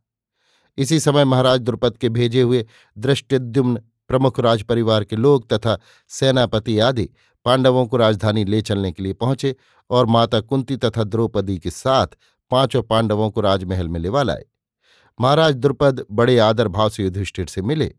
[0.78, 2.66] इसी समय महाराज द्रुपद के भेजे हुए
[2.98, 7.10] दृष्टिद्युम्न प्रमुख राजपरिवार के लोग तथा सेनापति आदि
[7.46, 9.56] पांडवों को राजधानी ले चलने के लिए पहुँचे
[9.90, 12.08] और माता कुंती तथा द्रौपदी के साथ
[12.50, 14.46] पाँचों पांडवों को राजमहल में लेवा लाए।
[15.20, 17.92] महाराज द्रुपद बड़े आदर भाव से युधिष्ठिर से मिले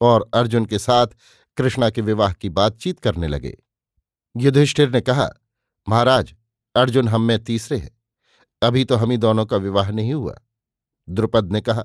[0.00, 1.06] और अर्जुन के साथ
[1.56, 3.56] कृष्णा के विवाह की बातचीत करने लगे।
[4.36, 5.28] युधिष्ठिर ने कहा,
[5.88, 6.34] महाराज,
[6.74, 7.90] अर्जुन हम में तीसरे हैं।
[8.62, 10.34] अभी तो हम ही दोनों का विवाह नहीं हुआ।
[11.08, 11.84] द्रुपद ने कहा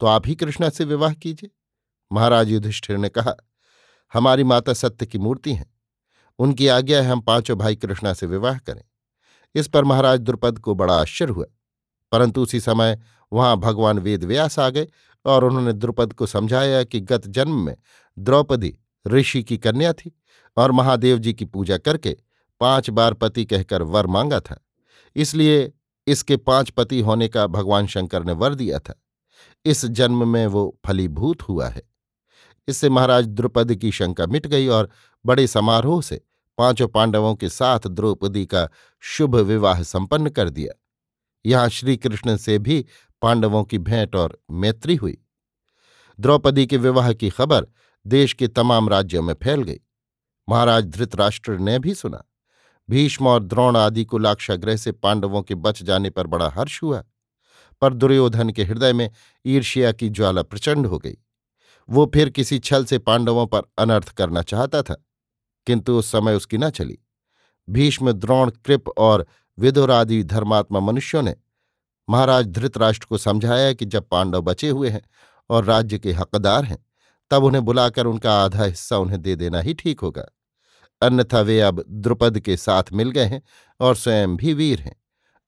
[0.00, 1.50] तो आप ही कृष्णा से विवाह कीजिए।
[2.12, 3.34] महाराज युधिष्ठिर ने कहा,
[4.12, 5.70] हमारी माता सत्य की मूर्ति हैं।
[6.38, 8.82] उनकी आज्ञा है हम पाँचों भाई कृष्णा से विवाह करें।
[9.54, 11.44] इस पर महाराज द्रुपद को बड़ा आश्चर्य हुआ।
[12.12, 13.00] परंतु उसी समय
[13.32, 14.88] वहाँ भगवान वेद व्यास आ गए
[15.24, 17.76] और उन्होंने द्रुपद को समझाया कि गत जन्म में
[18.18, 20.12] द्रौपदी ऋषि की कन्या थी
[20.56, 22.16] और महादेव जी की पूजा करके
[22.60, 24.66] पाँच बार पति कहकर वर मांगा था।
[25.16, 25.72] इसलिए
[26.06, 28.94] इसके पाँच पति होने का भगवान शंकर ने वर दिया था।
[29.64, 31.82] इस जन्म में वो फलीभूत हुआ है।
[32.68, 34.90] इससे महाराज द्रुपद की शंका मिट गई और
[35.26, 36.20] बड़े समारोह से
[36.58, 38.68] पाँचों पांडवों के साथ द्रौपदी का
[39.00, 40.78] शुभ विवाह संपन्न कर दिया।
[41.46, 42.86] यहाँ श्रीकृष्ण से भी
[43.22, 45.18] पांडवों की भेंट और मैत्री हुई।
[46.20, 47.66] द्रौपदी के विवाह की खबर
[48.06, 49.80] देश के तमाम राज्यों में फैल गई।
[50.48, 52.22] महाराज धृतराष्ट्र ने भी सुना।
[52.90, 57.04] भीष्म और द्रोण आदि को लाक्षाग्रह से पांडवों के बच जाने पर बड़ा हर्ष हुआ।
[57.80, 59.10] पर दुर्योधन के हृदय में
[59.46, 61.16] ईर्ष्या की ज्वाला प्रचंड हो गई।
[61.90, 65.04] वो फिर किसी छल से पांडवों पर अनर्थ करना चाहता था।
[65.66, 66.98] किंतु उस समय उसकी न चली।
[67.70, 69.26] भीष्म, द्रोण, कृप और
[69.58, 71.36] विदुर धर्मात्मा मनुष्यों ने
[72.10, 75.02] महाराज धृतराष्ट्र को समझाया कि जब पांडव बचे हुए हैं
[75.50, 76.86] और राज्य के हकदार हैं,
[77.30, 80.26] तब उन्हें बुलाकर उनका आधा हिस्सा उन्हें दे देना ही ठीक होगा।
[81.02, 83.42] अन्यथा वे अब द्रुपद के साथ मिल गए हैं
[83.80, 85.02] और स्वयं भी वीर हैं।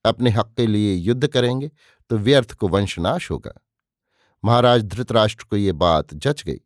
[0.05, 1.71] अपने हक के लिए युद्ध करेंगे
[2.11, 3.53] तो व्यर्थ को वंशनाश होगा।
[4.45, 6.61] महाराज धृतराष्ट्र को ये बात जच गई।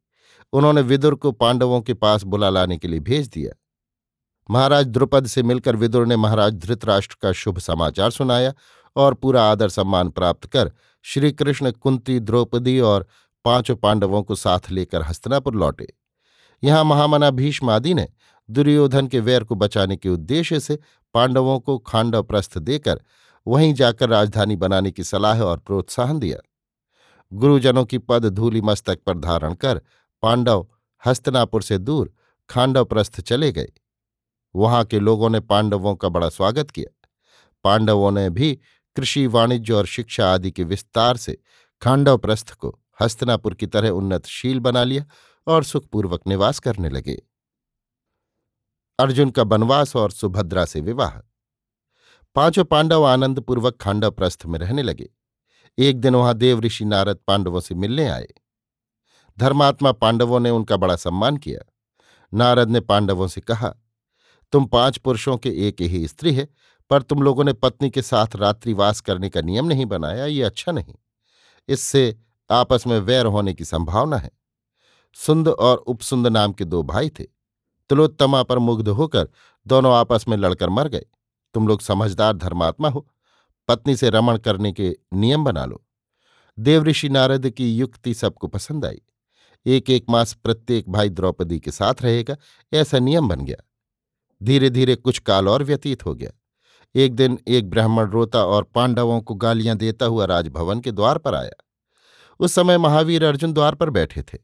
[0.52, 3.52] उन्होंने विदुर को पांडवों के पास बुला लाने के लिए भेज दिया।
[4.48, 8.52] महाराज द्रुपद से मिलकर विदुर ने महाराज धृतराष्ट्र का शुभ समाचार सुनाया
[8.96, 10.72] और पूरा आदर सम्मान प्राप्त कर
[11.04, 13.06] श्रीकृष्ण, कुंती, द्रौपदी और
[13.44, 15.86] पाँचों पांडवों को साथ लेकर हस्तनापुर लौटे।
[16.62, 18.08] यहाँ महामना भीष्म आदि ने
[18.48, 20.78] दुर्योधन के वैर को बचाने के उद्देश्य से
[21.14, 23.00] पांडवों को खांडव प्रस्थ देकर
[23.46, 26.38] वहीं जाकर राजधानी बनाने की सलाह और प्रोत्साहन दिया।
[27.32, 29.80] गुरुजनों की पद धूलि मस्तक पर धारण कर
[30.22, 30.66] पांडव
[31.06, 32.12] हस्तनापुर से दूर
[32.50, 33.72] खांडव प्रस्थ चले गए।
[34.54, 37.08] वहाँ के लोगों ने पांडवों का बड़ा स्वागत किया।
[37.64, 38.58] पांडवों ने भी
[38.96, 41.38] कृषि, वाणिज्य और शिक्षा आदि के विस्तार से
[41.82, 45.04] खांडव प्रस्थ को हस्तनापुर की तरह उन्नतशील बना लिया
[45.46, 47.22] और सुखपूर्वक निवास करने लगे।
[48.98, 51.10] अर्जुन का बनवास और सुभद्रा से विवाह।
[52.34, 55.08] पाँचों पांडव आनंदपूर्वक खांडव प्रस्थ में रहने लगे।
[55.78, 58.28] एक दिन वहाँ देव ऋषि नारद पांडवों से मिलने आए।
[59.38, 61.72] धर्मात्मा पांडवों ने उनका बड़ा सम्मान किया।
[62.34, 63.74] नारद ने पांडवों से कहा,
[64.52, 66.48] तुम पाँच पुरुषों के एक ही स्त्री है,
[66.90, 70.72] पर तुम लोगों ने पत्नी के साथ रात्रिवास करने का नियम नहीं बनाया, ये अच्छा
[70.72, 70.94] नहीं।
[71.68, 72.16] इससे
[72.50, 74.30] आपस में वैर होने की संभावना है।
[75.14, 77.24] सुंद और उपसुंद नाम के दो भाई थे।
[77.90, 79.28] तिलोत्तमा पर मुग्ध होकर
[79.66, 81.06] दोनों आपस में लड़कर मर गए।
[81.54, 83.08] तुम लोग समझदार धर्मात्मा हो।
[83.68, 85.84] पत्नी से रमण करने के नियम बना लो।
[86.58, 89.02] देवऋषि नारद की युक्ति सबको पसंद आई।
[89.68, 92.36] एक एक मास प्रत्येक भाई द्रौपदी के साथ रहेगा,
[92.72, 93.56] ऐसा नियम बन गया।
[94.40, 96.30] धीरे धीरे कुछ काल और व्यतीत हो गया।
[96.94, 101.34] एक दिन एक ब्राह्मण रोता और पांडवों को गालियाँ देता हुआ राजभवन के द्वार पर
[101.34, 101.64] आया।
[102.40, 104.38] उस समय महावीर अर्जुन द्वार पर बैठे थे।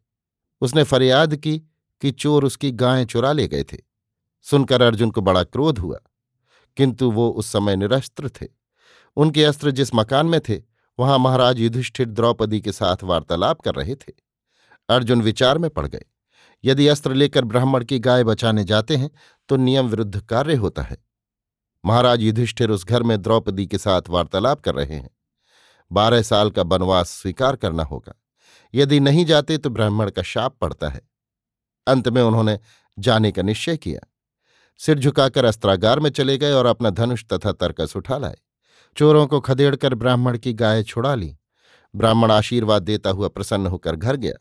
[0.62, 1.58] उसने फरियाद की
[2.02, 3.78] कि चोर उसकी गायें चुरा ले गए थे।
[4.46, 5.98] सुनकर अर्जुन को बड़ा क्रोध हुआ,
[6.76, 8.46] किंतु वो उस समय निरस्त्र थे।
[9.16, 10.60] उनके अस्त्र जिस मकान में थे,
[10.98, 14.12] वहाँ महाराज युधिष्ठिर द्रौपदी के साथ वार्तालाप कर रहे थे।
[14.88, 16.04] अर्जुन विचार में पड़ गए।
[16.64, 19.10] यदि अस्त्र लेकर ब्राह्मण की गाय बचाने जाते हैं
[19.48, 20.96] तो नियम विरुद्ध कार्य होता है।
[21.84, 25.10] महाराज युधिष्ठिर उस घर में द्रौपदी के साथ वार्तालाप कर रहे हैं।
[25.90, 28.14] बारह साल का वनवास स्वीकार करना होगा।
[28.74, 31.00] यदि नहीं जाते तो ब्राह्मण का शाप पड़ता है।
[31.86, 32.58] अंत में उन्होंने
[32.98, 34.00] जाने का निश्चय किया।
[34.78, 38.36] सिर झुकाकर अस्त्रागार में चले गए और अपना धनुष तथा तर्कस उठा लाए।
[38.96, 41.36] चोरों को खदेड़कर ब्राह्मण की गाय छुड़ा ली।
[41.94, 44.34] ब्राह्मण आशीर्वाद देता हुआ प्रसन्न होकर घर गया।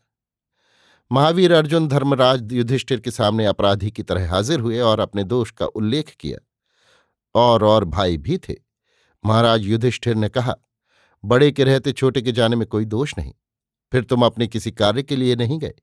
[1.12, 5.66] महावीर अर्जुन धर्मराज युधिष्ठिर के सामने अपराधी की तरह हाजिर हुए और अपने दोष का
[5.66, 6.38] उल्लेख किया।
[7.34, 8.54] और और भाई भी थे।
[9.26, 10.54] महाराज युधिष्ठिर ने कहा,
[11.24, 13.32] बड़े के रहते छोटे के जाने में कोई दोष नहीं।
[13.92, 15.74] फिर तुम अपने किसी कार्य के लिए नहीं गए।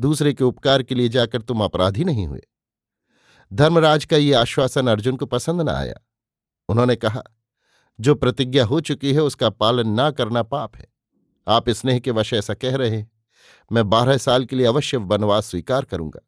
[0.00, 2.42] दूसरे के उपकार के लिए जाकर तुम अपराधी नहीं हुए।
[3.52, 5.94] धर्मराज का ये आश्वासन अर्जुन को पसंद न आया।
[6.68, 7.22] उन्होंने कहा,
[8.00, 10.86] जो प्रतिज्ञा हो चुकी है उसका पालन ना करना पाप है।
[11.48, 13.15] आप स्नेह के वश ऐसा कह रहे हैं।
[13.72, 16.20] मैं बारह साल के लिए अवश्य वनवास स्वीकार करूँगा।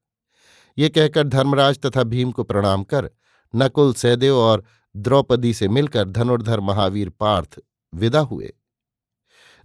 [0.78, 3.10] ये कहकर धर्मराज तथा भीम को प्रणाम कर,
[3.56, 4.64] नकुल, सहदेव और
[4.96, 7.60] द्रौपदी से मिलकर धनुर्धर महावीर पार्थ
[7.94, 8.52] विदा हुए।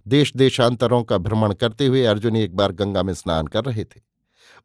[0.06, 4.00] देश देशांतरों का भ्रमण करते हुए अर्जुन एक बार गंगा में स्नान कर रहे थे।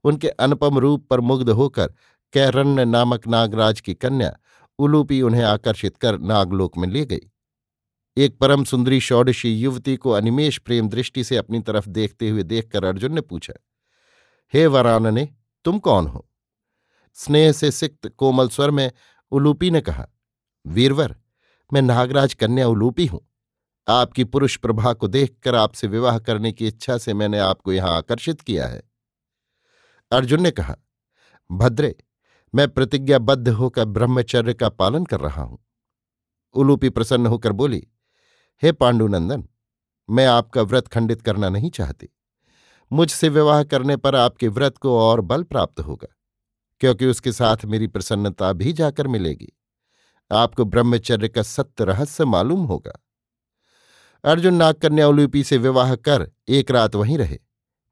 [0.03, 1.93] उनके अनुपम रूप पर मुग्ध होकर
[2.33, 4.37] कैरण्य नामक नागराज की कन्या
[4.79, 7.31] उलूपी उन्हें आकर्षित कर नागलोक में ले गई।
[8.19, 12.83] एक परम सुंदरी षोडशी युवती को अनिमेश प्रेम दृष्टि से अपनी तरफ़ देखते हुए देखकर
[12.83, 13.53] अर्जुन ने पूछा,
[14.53, 15.27] हे वरानने
[15.65, 16.25] तुम कौन हो?
[17.17, 18.91] स्नेह से सिक्त कोमल स्वर में
[19.31, 20.05] उलूपी ने कहा,
[20.65, 21.15] वीरवर,
[21.71, 23.21] मैं नागराज कन्या उलूपी हूँ।
[23.87, 28.41] आपकी पुरुष प्रभा को देखकर आपसे विवाह करने की इच्छा से मैंने आपको यहाँ आकर्षित
[28.41, 28.81] किया है।
[30.11, 30.75] अर्जुन ने कहा,
[31.49, 31.95] भद्रे,
[32.53, 35.57] मैं प्रतिज्ञाबद्ध होकर ब्रह्मचर्य का पालन कर रहा हूँ।
[36.55, 37.87] उलूपी प्रसन्न होकर बोली
[38.63, 39.43] हे पांडुनंदन,
[40.09, 42.07] मैं आपका व्रत खंडित करना नहीं चाहती।
[42.91, 46.07] मुझसे विवाह करने पर आपके व्रत को और बल प्राप्त होगा,
[46.81, 49.51] क्योंकि उसके साथ मेरी प्रसन्नता भी जाकर मिलेगी।
[50.31, 52.99] आपको ब्रह्मचर्य का सत्य रहस्य मालूम होगा।
[54.23, 57.37] अर्जुन नागकन्या से विवाह कर एक रात वहीं रहे।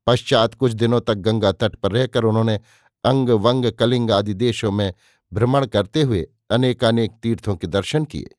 [0.08, 2.60] पश्चात कुछ दिनों तक गंगा तट पर रहकर उन्होंने
[3.04, 4.94] अंग, वंग, कलिंग आदि देशों में
[5.32, 8.36] भ्रमण करते हुए अनेकानेक तीर्थों के दर्शन किए।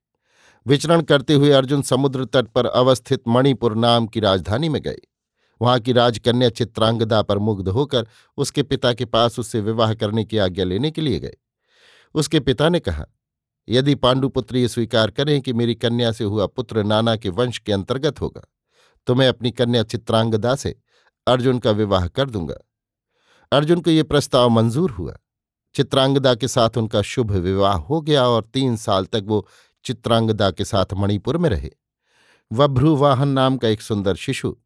[0.69, 4.97] विचरण करते हुए अर्जुन समुद्र तट पर अवस्थित मणिपुर नाम की राजधानी में गए।
[5.61, 8.07] वहाँ की राजकन्या चित्रांगदा पर मुग्ध होकर
[8.39, 11.37] उसके पिता के पास उससे विवाह करने की आज्ञा लेने के लिए गए।
[12.15, 13.05] उसके पिता ने कहा,
[13.69, 17.73] यदि पांडुपुत्र ये स्वीकार करें कि मेरी कन्या से हुआ पुत्र नाना के वंश के
[17.73, 18.43] अंतर्गत होगा
[19.07, 20.75] तो मैं अपनी कन्या चित्रांगदा से
[21.27, 22.55] अर्जुन का विवाह कर दूँगा।
[23.53, 25.17] अर्जुन को ये प्रस्ताव मंजूर हुआ।
[25.75, 29.47] चित्रांगदा के साथ उनका शुभ विवाह हो गया और तीन साल तक वो
[29.89, 31.71] चित्रांगदा के साथ मणिपुर में रहे।
[32.53, 34.57] वभ्रुवाहन नाम का एक सुंदर शिशु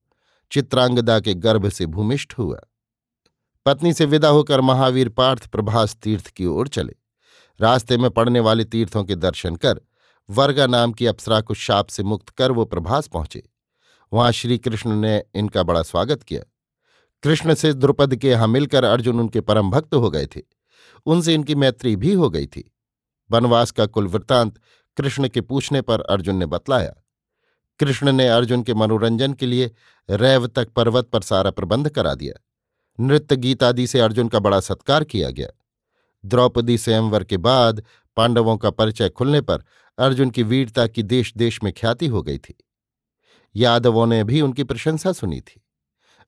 [0.51, 2.61] चित्रांगदा के गर्भ से भूमिष्ठ हुआ।
[3.67, 6.95] पत्नी से विदा होकर महावीर पार्थ प्रभास तीर्थ की ओर चले।
[7.61, 9.81] रास्ते में पड़ने वाले तीर्थों के दर्शन कर
[10.31, 13.43] वर्गा नाम की अप्सरा को शाप से मुक्त कर वो प्रभास पहुँचे।
[14.13, 16.43] वहाँ श्री कृष्ण ने इनका बड़ा स्वागत किया।
[17.23, 20.41] कृष्ण से द्रुपद के यहाँ मिलकर अर्जुन उनके परम भक्त हो गए थे।
[21.07, 22.69] उनसे इनकी मैत्री भी हो गई थी।
[23.31, 24.59] वनवास का कुल वृत्तांत
[24.97, 26.95] कृष्ण के पूछने पर अर्जुन ने बतलाया,
[27.81, 29.71] कृष्ण ने अर्जुन के मनोरंजन के लिए
[30.09, 32.35] रैव तक पर्वत पर सारा प्रबंध करा दिया।
[33.01, 35.49] नृत्य, गीत आदि से अर्जुन का बड़ा सत्कार किया गया।
[36.25, 37.83] द्रौपदी स्वयंवर के बाद
[38.17, 39.65] पांडवों का परिचय खुलने पर
[39.99, 42.55] अर्जुन की वीरता की देश देश में ख्याति हो गई थी।
[43.57, 45.63] यादवों ने भी उनकी प्रशंसा सुनी थी।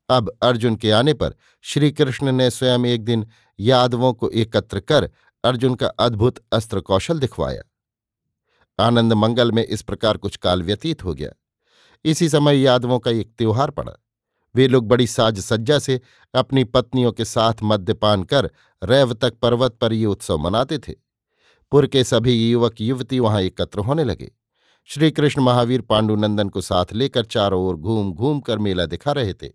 [0.08, 3.26] अब अर्जुन के आने पर श्री कृष्ण ने स्वयं एक दिन
[3.58, 5.10] यादवों को एकत्र कर
[5.44, 7.62] अर्जुन का अद्भुत अस्त्र कौशल दिखवाया।
[8.78, 11.30] आनंद मंगल में इस प्रकार कुछ काल व्यतीत हो गया।
[12.04, 13.92] इसी समय यादवों का एक त्योहार पड़ा।
[14.54, 16.00] वे लोग बड़ी साज सज्जा से
[16.34, 18.50] अपनी पत्नियों के साथ मद्यपान कर
[18.84, 20.92] रैव तक पर्वत पर ये उत्सव मनाते थे।
[21.70, 24.32] पुर के सभी युवक युवती वहाँ एकत्र होने लगे।
[24.84, 29.50] श्रीकृष्ण महावीर पांडुनंदन को साथ लेकर चारों ओर घूम घूम कर मेला दिखा रहे थे।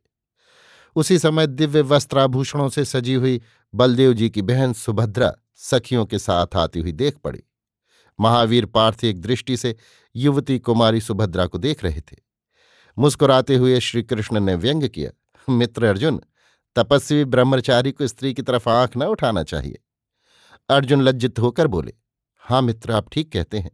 [0.95, 3.41] उसी समय दिव्य वस्त्राभूषणों से सजी हुई
[3.75, 7.43] बलदेव जी की बहन सुभद्रा सखियों के साथ आती हुई देख पड़ी।
[8.19, 9.75] महावीर पार्थ एक दृष्टि से
[10.15, 12.17] युवती कुमारी सुभद्रा को देख रहे थे।
[12.97, 15.12] मुस्कुराते हुए श्रीकृष्ण ने व्यंग किया,
[15.49, 16.21] मित्र अर्जुन,
[16.75, 19.79] तपस्वी ब्रह्मचारी को स्त्री की तरफ़ आँख न उठाना चाहिए।
[20.69, 21.93] अर्जुन लज्जित होकर बोले
[22.39, 23.71] हाँ मित्र, आप ठीक कहते हैं,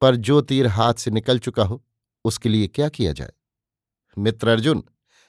[0.00, 1.84] पर जो तीर हाथ से निकल चुका हो,
[2.24, 3.32] उसके लिए क्या किया जाए?
[4.18, 4.82] मित्र अर्जुन,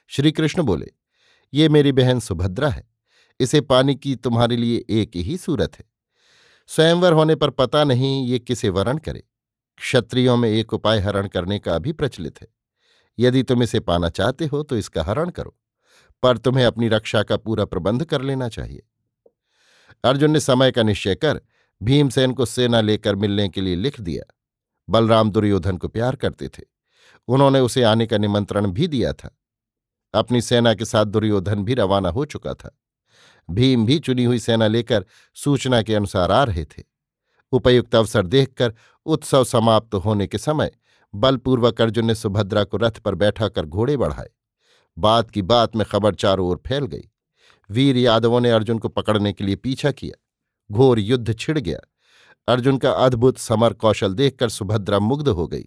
[0.08, 0.92] श्रीकृष्ण बोले,
[1.54, 2.88] ये मेरी बहन सुभद्रा है,
[3.40, 5.86] इसे पाने की तुम्हारे लिए एक ही सूरत है।
[6.70, 9.24] स्वयंवर होने पर पता नहीं ये किसे वरण करे।
[9.78, 12.48] क्षत्रियों में एक उपाय हरण करने का भी प्रचलित है।
[13.18, 15.56] यदि तुम इसे पाना चाहते हो तो इसका हरण करो,
[16.24, 18.84] पर तुम्हें अपनी रक्षा का पूरा प्रबंध कर लेना चाहिए।
[20.04, 21.42] अर्जुन ने समय का निश्चय कर
[21.82, 24.24] भीमसेन को सेना लेकर मिलने के लिए लिख दिया।
[24.90, 26.64] बलराम दुर्योधन को प्यार करते थे।
[27.28, 29.38] उन्होंने उसे आने का निमंत्रण भी दिया था।
[30.14, 32.78] अपनी सेना के साथ दुर्योधन भी रवाना हो चुका था।
[33.50, 35.06] भीम भी चुनी हुई सेना लेकर
[35.36, 36.84] सूचना के अनुसार आ रहे थे।
[37.52, 38.74] उपयुक्त अवसर देखकर
[39.06, 40.72] उत्सव समाप्त होने के समय
[41.16, 44.30] बलपूर्वक अर्जुन ने सुभद्रा को रथ पर बैठा कर घोड़े बढ़ाए।
[44.98, 47.10] बात की बात में खबर चारों ओर फैल गई।
[47.70, 50.24] वीर यादवों ने अर्जुन को पकड़ने के लिए पीछा किया।
[50.72, 51.80] घोर युद्ध छिड़ गया।
[52.48, 55.66] अर्जुन का अद्भुत समर कौशल देखकर सुभद्रा मुग्ध हो गई।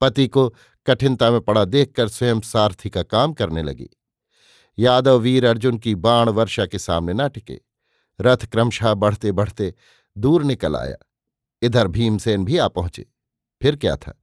[0.00, 0.54] पति को
[0.86, 3.90] कठिनता में पड़ा देखकर स्वयं सारथी का काम करने लगी।
[4.78, 7.60] यादव वीर अर्जुन की बाण वर्षा के सामने ना टिके।
[8.20, 9.74] रथ क्रमशः बढ़ते बढ़ते
[10.18, 10.96] दूर निकल आया।
[11.62, 13.06] इधर भीमसेन भी आ पहुँचे।
[13.62, 14.18] फिर क्या था?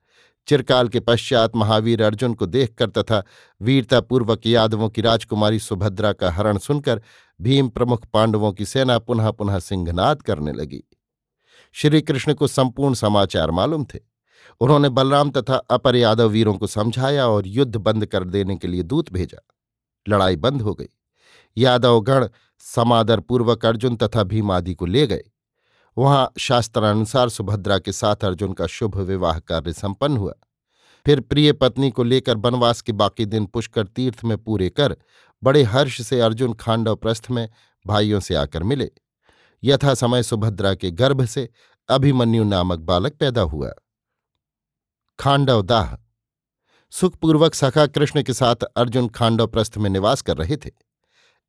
[0.47, 3.23] चिरकाल के पश्चात महावीर अर्जुन को देखकर तथा
[3.61, 7.01] वीरतापूर्वक यादवों की राजकुमारी सुभद्रा का हरण सुनकर
[7.41, 10.83] भीम प्रमुख पांडवों की सेना पुनः पुनः सिंहनाद करने लगी।
[11.73, 13.99] श्रीकृष्ण को संपूर्ण समाचार मालूम थे।
[14.59, 18.83] उन्होंने बलराम तथा अपर यादव वीरों को समझाया और युद्ध बंद कर देने के लिए
[18.83, 19.45] दूत भेजा।
[20.07, 20.87] लड़ाई बंद हो गई।
[21.57, 22.27] यादवगण
[22.59, 25.23] समादरपूर्वक अर्जुन तथा भीम आदि को ले गए।
[25.97, 30.33] वहाँ शास्त्रानुसार सुभद्रा के साथ अर्जुन का शुभ विवाह कार्य संपन्न हुआ।
[31.05, 34.95] फिर प्रिय पत्नी को लेकर वनवास के बाकी दिन पुष्कर तीर्थ में पूरे कर
[35.43, 37.49] बड़े हर्ष से अर्जुन खांडव प्रस्थ में
[37.87, 38.91] भाइयों से आकर मिले।
[39.63, 41.49] यथा समय सुभद्रा के गर्भ से
[41.89, 43.71] अभिमन्यु नामक बालक पैदा हुआ।
[45.19, 46.08] खांडव दाह
[46.91, 50.71] सुखपूर्वक सखा कृष्ण के साथ अर्जुन खांडव प्रस्थ में निवास कर रहे थे।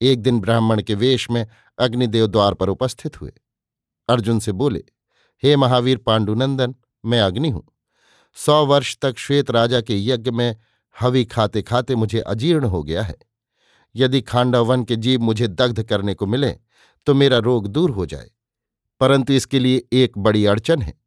[0.02, 1.46] एक दिन ब्राह्मण के वेश में
[1.78, 3.32] अग्निदेव द्वार पर उपस्थित हुए।
[4.08, 4.84] अर्जुन से बोले,
[5.42, 6.74] हे महावीर पांडुनंदन,
[7.04, 7.64] मैं अग्नि हूँ।
[8.34, 10.56] सौ वर्ष तक श्वेत राजा के यज्ञ में
[11.00, 13.16] हवि खाते खाते मुझे अजीर्ण हो गया है।
[13.96, 16.58] यदि खांडव वन के जीव मुझे दग्ध करने को मिले
[17.06, 18.30] तो मेरा रोग दूर हो जाए।
[19.00, 21.00] परंतु इसके लिए एक बड़ी अड़चन है।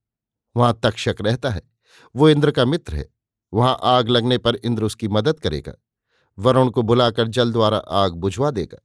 [0.55, 1.61] वहाँ तक्षक रहता है।
[2.15, 3.09] वो इंद्र का मित्र है।
[3.53, 5.73] वहाँ आग लगने पर इंद्र उसकी मदद करेगा।
[6.37, 8.77] वरुण को बुलाकर जल द्वारा आग बुझवा देगा।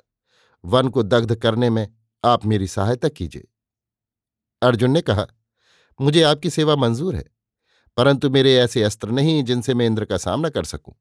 [0.65, 1.87] वन को दग्ध करने में
[2.25, 3.49] आप मेरी सहायता कीजिए।
[4.63, 5.27] अर्जुन ने कहा,
[6.01, 7.25] मुझे आपकी सेवा मंजूर है,
[7.97, 10.95] परंतु मेरे ऐसे अस्त्र नहीं जिनसे मैं इंद्र का सामना कर सकूँ।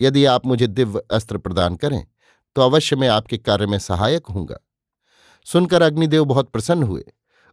[0.00, 2.04] यदि आप मुझे दिव्य अस्त्र प्रदान करें
[2.56, 4.58] तो अवश्य मैं आपके कार्य में सहायक हूँगा
[5.46, 7.04] सुनकर अग्निदेव बहुत प्रसन्न हुए।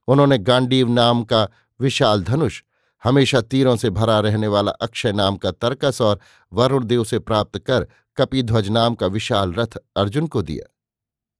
[0.07, 1.47] उन्होंने गांडीव नाम का
[1.79, 2.61] विशाल धनुष
[3.03, 6.19] हमेशा तीरों से भरा रहने वाला अक्षय नाम का तर्कस और
[6.53, 7.87] वरुण देव से प्राप्त कर
[8.17, 10.75] कपिध्वज नाम का विशाल रथ अर्जुन को दिया।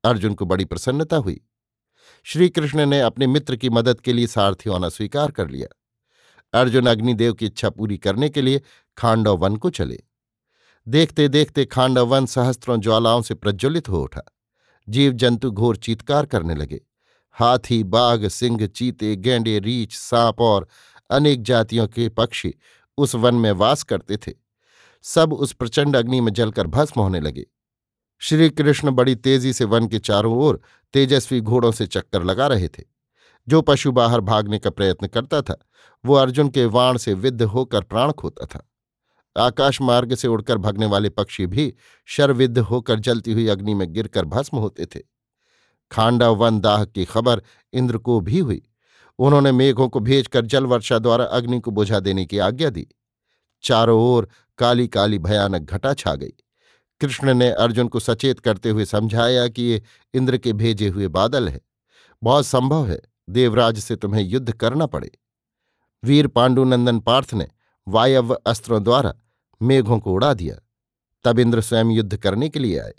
[0.10, 1.42] अर्जुन को बड़ी प्रसन्नता हुई।
[2.24, 5.78] श्रीकृष्ण ने अपने मित्र की मदद के लिए सारथी होना स्वीकार कर लिया।
[6.60, 8.62] अर्जुन अग्निदेव की इच्छा पूरी करने के लिए
[8.98, 10.00] खांडव वन को चले।
[10.88, 14.22] देखते देखते खांडव वन सहस्त्रों ज्वालाओं से प्रज्वलित हो उठा।
[14.90, 16.82] जीव जंतु घोर चीतकार करने लगे।
[17.32, 20.68] हाथी, बाघ, सिंह, चीते, गेंडे, रीछ, सांप और
[21.12, 22.54] अनेक जातियों के पक्षी
[22.98, 24.32] उस वन में वास करते थे।
[25.02, 27.46] सब उस प्रचंड अग्नि में जलकर भस्म होने लगे।
[28.20, 30.62] श्री कृष्ण बड़ी तेज़ी से वन के चारों ओर
[30.94, 32.84] तेजस्वी घोड़ों से चक्कर लगा रहे थे।
[33.48, 35.66] जो पशु बाहर भागने का प्रयत्न करता था,
[36.06, 38.72] वो अर्जुन के वाण से विद्ध होकर प्राण खोता था।
[39.38, 41.74] आकाश मार्ग से उड़कर भगने वाले पक्षी भी
[42.06, 45.00] शरविद्ध होकर जलती हुई अग्नि में गिरकर भस्म होते थे।
[45.92, 47.42] खांडा वन दाह की खबर
[47.74, 48.62] इंद्र को भी हुई।
[49.22, 52.88] उन्होंने मेघों को भेजकर जल वर्षा द्वारा अग्नि को बुझा देने की आज्ञा दी।
[53.64, 56.34] चारों ओर काली काली भयानक घटा छा गई।
[57.02, 61.50] कृष्ण ने अर्जुन को सचेत करते हुए समझाया कि ये इंद्र के भेजे हुए बादल
[61.50, 61.62] है।
[62.24, 65.12] बहुत संभव है, देवराज से तुम्हें युद्ध करना पड़े।
[66.04, 67.48] वीर पांडुनंदन पार्थ ने
[67.88, 69.14] वायव्य अस्त्रों द्वारा
[69.62, 70.56] मेघों को उड़ा दिया।
[71.24, 72.94] तब इंद्र स्वयं युद्ध करने के लिए आए।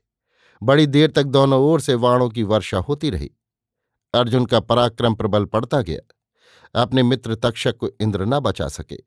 [0.62, 3.30] बड़ी देर तक दोनों ओर से वाणों की वर्षा होती रही।
[4.14, 6.00] अर्जुन का पराक्रम प्रबल पड़ता गया।
[6.82, 8.98] अपने मित्र तक्षक को इंद्र न बचा सके।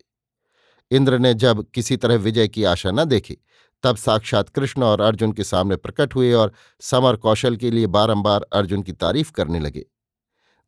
[0.92, 3.38] इंद्र ने जब किसी तरह विजय की आशा न देखी,
[3.84, 8.46] तब साक्षात कृष्ण और अर्जुन के सामने प्रकट हुए और समर कौशल के लिए बारंबार
[8.54, 9.86] अर्जुन की तारीफ़ करने लगे।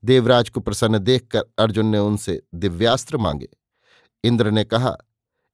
[0.06, 3.50] देवराज को प्रसन्न देखकर अर्जुन ने उनसे दिव्यास्त्र मांगे।
[4.24, 4.98] इंद्र ने कहा,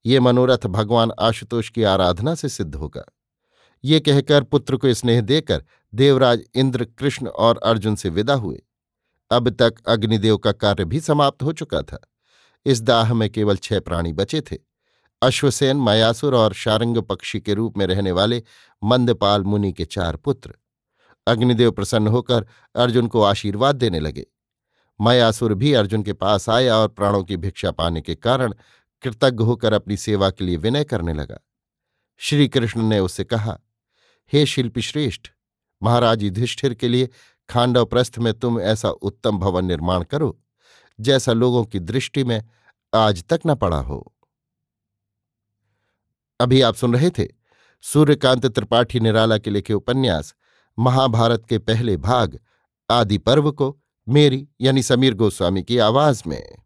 [0.05, 3.03] ये मनोरथ भगवान आशुतोष की आराधना से सिद्ध होगा।
[3.83, 5.63] ये कहकर पुत्र को स्नेह देकर
[5.95, 8.61] देवराज, इंद्र, कृष्ण और अर्जुन से विदा हुए।
[9.35, 12.01] अब तक अग्निदेव का कार्य भी समाप्त हो चुका था।
[12.65, 14.57] इस दाह में केवल छह प्राणी बचे थे।
[15.21, 18.43] अश्वसेन, मयासुर और शारंग पक्षी के रूप में रहने वाले
[18.83, 20.53] मंदपाल मुनि के चार पुत्र।
[21.27, 24.25] अग्निदेव प्रसन्न होकर अर्जुन को आशीर्वाद देने लगे।
[25.01, 28.53] मयासुर भी अर्जुन के पास आया और प्राणों की भिक्षा पाने के कारण
[29.01, 31.39] कृतज्ञ होकर अपनी सेवा के लिए विनय करने लगा।
[32.17, 33.59] श्री कृष्ण ने उससे कहा,
[34.33, 35.27] हे शिल्पी श्रेष्ठ
[35.83, 37.09] महाराज युधिष्ठिर के लिए
[37.53, 40.37] खांडव प्रस्थ में तुम ऐसा उत्तम भवन निर्माण करो,
[40.99, 42.41] जैसा लोगों की दृष्टि में
[42.93, 44.13] आज तक न पड़ा हो।
[46.39, 47.27] अभी आप सुन रहे थे
[47.83, 50.33] सूर्यकांत त्रिपाठी निराला के लिखे उपन्यास,
[50.77, 52.39] महाभारत के पहले भाग,
[52.89, 53.77] आदि पर्व को
[54.07, 56.62] मेरी यानी समीर गोस्वामी की आवाज़ में।